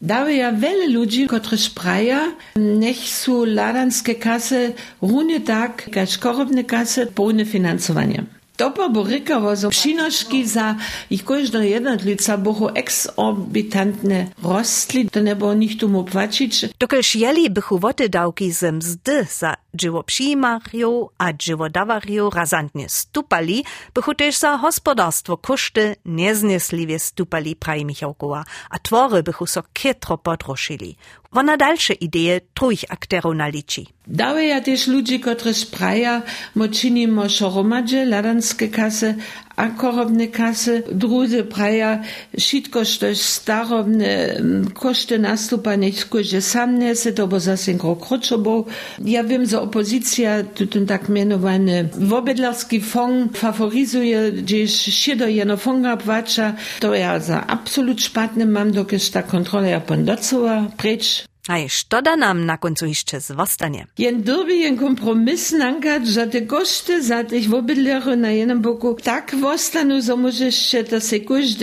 Dały 0.02 0.34
ja 0.34 0.52
wiele 0.52 0.86
ludzi, 0.88 1.26
którzy 1.26 1.58
spraja, 1.58 2.20
niech 2.56 2.98
są 2.98 3.44
ladanskie 3.44 4.14
kasy 4.14 4.72
równie 5.02 5.40
tak, 5.40 5.90
jak 5.96 6.18
korobne 6.18 6.64
kasy, 6.64 7.06
pełne 7.06 7.44
finansowanie. 7.44 8.24
To 8.58 8.70
bo 8.90 9.04
rykało, 9.04 9.56
że 9.56 9.68
przynoszki 9.68 10.46
za 10.46 10.74
ich 11.10 11.24
każda 11.24 11.64
jednotlica 11.64 12.38
były 12.38 12.72
eksorbitantne 12.72 14.26
rostli, 14.42 15.10
to 15.10 15.20
nie 15.20 15.36
było 15.36 15.54
nikt 15.54 15.82
mu 15.82 16.04
płacić. 16.04 16.66
Dokelż 16.78 17.14
jeli 17.16 17.50
bychu 17.50 17.78
woty 17.78 18.08
dałki 18.08 18.52
z 18.52 18.74
mzdy 18.74 19.26
za 19.38 19.54
dzieło 19.74 20.02
przyjmarją 20.02 21.08
a 21.18 21.32
dzieło 21.32 21.70
dawarją 21.70 22.30
razantnie 22.30 22.88
stupali, 22.88 23.64
bychu 23.94 24.14
też 24.14 24.38
za 24.38 24.58
gospodarstwo 24.58 25.36
koszty 25.36 25.96
niezniesliwie 26.04 26.98
stupali, 26.98 27.56
prawi 27.56 27.84
Michałkowa, 27.84 28.44
a 28.70 28.78
twory 28.78 29.22
bychu 29.22 29.46
so 29.46 29.62
kietro 29.72 30.18
podroszyli. 30.18 30.96
Ona 31.30 31.56
dalsze 31.56 31.94
idee 31.94 32.40
trójch 32.54 32.84
akterów 32.88 33.34
naliczy. 33.34 33.84
Dały 34.06 34.44
ja 34.44 34.60
też 34.60 34.86
ludzi, 34.86 35.20
którzy 35.20 35.54
spraja, 35.54 36.22
mo 36.54 36.68
czynimo 36.68 37.28
szoromadże, 37.28 38.04
ladanskie 38.04 38.68
kasy, 38.68 39.14
a 39.58 39.68
korobne 39.68 40.26
kasy, 40.26 40.82
druzy 40.92 41.44
praja, 41.44 42.02
wszystko, 42.38 42.84
co 42.84 43.06
jest 43.06 43.22
starobne, 43.22 44.40
koszty 44.74 45.18
nastupa, 45.18 45.74
niech 45.76 46.08
każdy 46.08 46.40
sam 46.42 46.78
nese, 46.78 47.12
to 47.12 47.26
bo 47.26 47.40
zase 47.40 47.74
kroczobo. 47.74 48.64
Ja 49.04 49.24
wiem, 49.24 49.46
że 49.46 49.60
opozycja, 49.60 50.44
ten 50.70 50.86
tak 50.86 51.08
mianowany 51.08 51.88
wobydlarski 51.98 52.80
fond 52.80 53.38
faworyzuje, 53.38 54.32
gdzieś 54.32 54.72
się 54.74 55.16
do 55.16 55.26
jeno 55.26 55.56
fonga 55.56 55.96
płacza, 55.96 56.54
to 56.80 56.94
ja 56.94 57.20
za 57.20 57.46
absolut 57.46 58.02
szpatny 58.02 58.46
mam, 58.46 58.70
dokąd 58.70 59.10
ta 59.10 59.22
kontrola 59.22 59.68
ja 59.68 59.80
pondocowa, 59.80 60.70
precz. 60.76 61.27
A 61.48 61.58
i 61.58 61.68
što 61.68 62.02
da 62.02 62.16
nam 62.16 62.46
na 62.46 62.56
końcu 62.56 62.86
jeszcze 62.86 63.20
zwostanie? 63.20 63.86
Jen 63.98 64.22
derby 64.22 64.56
jen 64.56 64.78
kompromis 64.78 65.52
nankać, 65.52 66.08
że 66.08 66.26
te 66.26 66.40
koszty 66.46 67.02
za 67.02 67.24
tych 67.24 67.48
wobydlerzy 67.48 68.16
na 68.16 68.30
jednym 68.30 68.62
boku 68.62 68.96
tak 69.02 69.34
wostanu, 69.40 70.02
że 70.02 70.16
możesz 70.16 70.56
się 70.56 70.84
to 70.84 71.00
se 71.00 71.18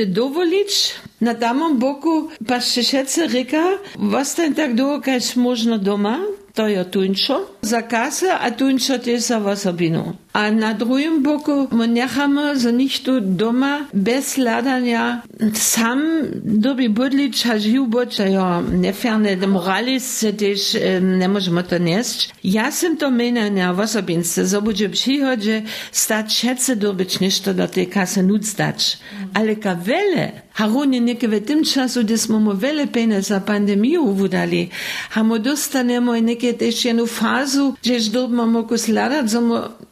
dowolić. 0.06 0.92
Na 1.22 1.36
tamom 1.36 1.80
boku 1.80 2.30
patrzcie 2.48 2.84
się 2.84 3.28
ryka, 3.28 3.68
wostań 3.96 4.54
tak 4.54 4.76
długo, 4.76 5.12
jak 5.12 5.36
można 5.36 5.78
doma, 5.78 6.20
to 6.54 6.68
je 6.68 6.86
tuńczo, 6.86 7.52
za 7.62 7.82
kasę, 7.82 8.40
a 8.40 8.52
tuńczo 8.52 9.00
też 9.00 9.22
za 9.22 9.38
osobinu. 9.38 10.16
A 10.36 10.52
na 10.52 10.74
drugim 10.74 11.24
boku 11.24 11.68
my 11.72 11.88
nechamy, 11.88 12.60
że 12.60 12.74
nikt 12.74 13.04
tu 13.04 13.22
doma 13.22 13.86
bez 13.94 14.38
ladania 14.38 15.22
sam 15.54 16.02
dobi 16.44 16.90
budlić, 16.90 17.46
a 17.48 17.60
żył 17.60 17.88
bądź, 17.88 18.20
ja 18.20 18.62
nefierne 18.62 19.38
demoralizm 19.38 20.34
też 20.38 20.78
nie 21.20 21.30
możemy 21.30 21.64
to 21.64 21.78
nieść. 21.78 22.30
Ja 22.44 22.72
sam 22.72 22.98
to 22.98 23.12
menę 23.12 23.74
w 23.74 23.80
osobince, 23.80 24.46
że 24.46 24.62
będzie 24.62 24.90
przychodzie 24.90 25.62
stać 25.92 26.38
szece 26.38 26.76
dobyć 26.76 27.20
niż 27.20 27.40
do 27.40 27.68
tej 27.68 27.88
kasy 27.88 28.24
nut 28.24 28.48
stać. 28.48 28.98
Ale 29.34 29.56
ka 29.56 29.76
wiele, 29.76 30.32
harunie 30.54 31.02
niekie 31.02 31.28
w 31.28 31.46
tym 31.46 31.64
czasu, 31.64 32.04
gdy 32.04 32.18
smo 32.18 32.40
mu 32.40 32.58
wiele 32.58 32.88
pieniędzy 32.88 33.42
pandemię 33.46 34.00
wydali, 34.14 34.70
a 35.16 35.24
mu 35.24 35.40
dostaniemy 35.40 36.36
też 36.60 36.86
jedną 36.86 37.06
fazę, 37.06 37.74
gdzieś 37.82 38.10
dobimy 38.10 38.46
mogą 38.46 38.76
że 38.78 39.42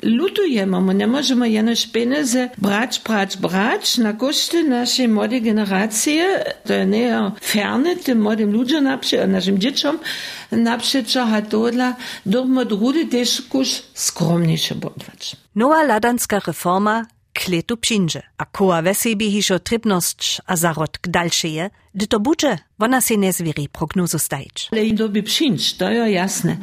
lutujemy, 0.04 0.82
my 0.82 0.96
nie 0.96 1.08
możemy 1.08 1.50
jenoś 1.50 1.88
pieniądze 1.88 2.50
brać, 2.58 3.02
brać, 3.06 3.38
brać 3.38 3.98
na 3.98 4.14
koszty 4.14 4.64
naszej 4.64 5.08
młodej 5.08 5.42
generacji, 5.42 6.20
to 6.66 6.84
nie 6.84 7.00
jest 7.00 7.46
ferne 7.46 7.96
tym 7.96 8.22
młodym 8.22 8.52
ludziom, 8.52 8.88
naszym 9.28 9.60
dzieciom, 9.60 10.00
naprzeczo, 10.52 11.24
a 11.24 11.42
to 11.42 11.72
dla 11.72 11.96
dobimy 12.26 12.66
drugi 12.66 13.08
też 13.08 13.42
kusz 13.50 13.84
skromniejsze 13.94 14.76
budwać. 14.76 15.36
Nowa 15.56 15.84
ladanska 15.84 16.40
reforma 16.48 17.06
kletu 17.34 17.78
przyjdzie, 17.78 18.22
a 18.38 18.46
koła 18.46 18.82
wesebi 18.82 19.32
hišo 19.32 19.60
trybność 19.60 20.42
a 20.46 20.56
zarodk 20.56 21.08
dalszeje, 21.08 21.70
gdy 21.70 21.83
to 22.10 22.20
budzie, 22.20 22.58
ona 22.80 23.02
się 23.02 23.18
nie 23.18 23.34
zwieri 23.34 23.70
prognozu 23.70 24.20
stajć. 24.20 24.70
Ale 24.72 24.86
i 24.86 24.94
doby 24.94 25.24
przyjść, 25.24 25.76
to 25.78 25.92
jest 25.92 26.14
jasne. 26.14 26.58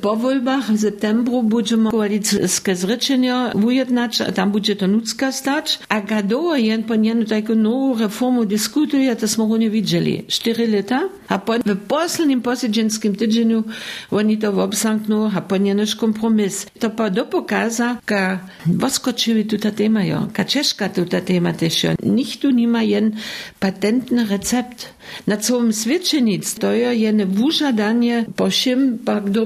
Po 0.00 0.16
wyborach 0.16 0.72
w 0.72 0.80
septembru 0.80 1.42
będziemy 1.42 1.90
koalicyjskie 1.90 2.76
zrzeczenia 2.76 3.52
ujednać, 3.66 4.20
a 4.20 4.32
tam 4.32 4.52
będzie 4.52 4.76
to 4.76 4.86
nudzka 4.88 5.32
stać, 5.32 5.78
a 5.88 6.00
gadowo 6.00 6.56
jen 6.56 6.84
po 6.84 6.96
nienu 6.96 7.24
taką 7.24 7.54
nową 7.54 7.98
reformu 7.98 8.44
dyskutuje, 8.44 9.16
to 9.16 9.28
smo 9.28 9.56
nie 9.56 9.70
widzieli. 9.70 10.24
Cztery 10.28 10.68
lata, 10.68 11.08
a 11.28 11.38
po 11.38 11.52
w 11.58 11.76
poslednim 11.88 12.42
posiedzenskim 12.42 13.16
tydzieniu 13.16 13.64
oni 14.10 14.38
to 14.38 14.62
obsamkną, 14.62 15.30
a 15.34 15.40
po 15.40 15.56
nienuż 15.56 15.96
kompromis. 15.96 16.66
To 16.78 16.90
po 16.90 17.10
do 17.10 17.24
pokaza, 17.24 17.96
ka 18.04 18.38
woskoczyły 18.66 19.44
tu 19.44 19.58
ta 19.58 19.70
tema, 19.70 20.04
jo, 20.04 20.28
ka 20.32 20.44
ciężka 20.44 20.88
tu 20.88 21.04
ta 21.04 21.20
tema 21.20 21.52
też, 21.52 21.86
Nikt 22.02 22.40
tu 22.40 22.50
nie 22.50 22.68
ma 22.68 22.82
jen 22.82 23.16
patentny 23.60 24.24
recept. 24.26 24.71
Na 25.26 25.36
całym 25.36 25.72
świecie 25.72 26.22
nic. 26.22 26.54
To 26.54 26.72
jest 26.72 27.00
jene 27.00 27.26
wużadanie, 27.26 28.24
po 28.36 28.50
czym, 28.50 28.98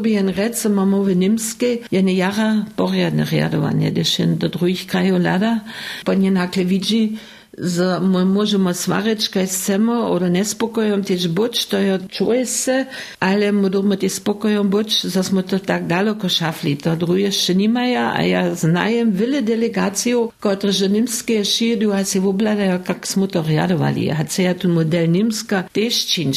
jen 0.04 0.28
rec, 0.28 0.64
mamy 0.64 1.04
w 1.04 1.16
niemskiej, 1.16 1.82
jene 1.92 2.12
jara 2.12 2.64
porядne 2.76 3.24
riadowanie, 3.24 3.92
gdyż 3.92 4.16
do 4.36 4.48
drugich 4.48 4.86
krajów 4.86 5.20
lada, 5.20 5.60
po 6.04 6.14
nie 6.14 6.30
nakle 6.30 6.64
widzi, 6.64 7.16
за 7.57 8.01
мы 8.01 8.25
можемо 8.25 8.75
сваречка 8.75 9.47
семо 9.47 10.11
oder 10.14 10.29
неспокоєм 10.29 11.03
тіж 11.05 11.27
будь, 11.27 11.57
що 11.57 11.79
я 11.79 12.01
чує 12.11 12.47
се, 12.47 12.87
але 13.19 13.53
ми 13.53 13.69
думаємо 13.71 13.97
ті 13.97 14.09
спокоєм 14.09 14.69
будь, 14.69 14.90
зас 15.05 15.33
ми 15.33 15.42
то 15.42 15.59
так 15.59 15.87
далеко 15.87 16.29
шафлі, 16.29 16.75
то 16.75 16.97
друге 16.97 17.31
ще 17.31 17.55
немає, 17.55 18.12
а 18.16 18.23
я 18.23 18.55
знаєм 18.55 19.12
віле 19.12 19.40
делегацію, 19.40 20.31
котре 20.40 20.73
же 20.73 20.88
німське 20.88 21.45
шиду, 21.45 21.92
а 21.92 22.05
се 22.05 22.21
воблада, 22.21 22.62
як 22.62 23.07
смо 23.07 23.27
то 23.27 23.45
рядували, 23.49 24.16
а 24.21 24.25
це 24.25 24.42
я 24.42 24.55
ту 24.55 24.69
модель 24.69 25.07
німська, 25.07 25.64
теж 25.73 25.95
чинш. 25.95 26.37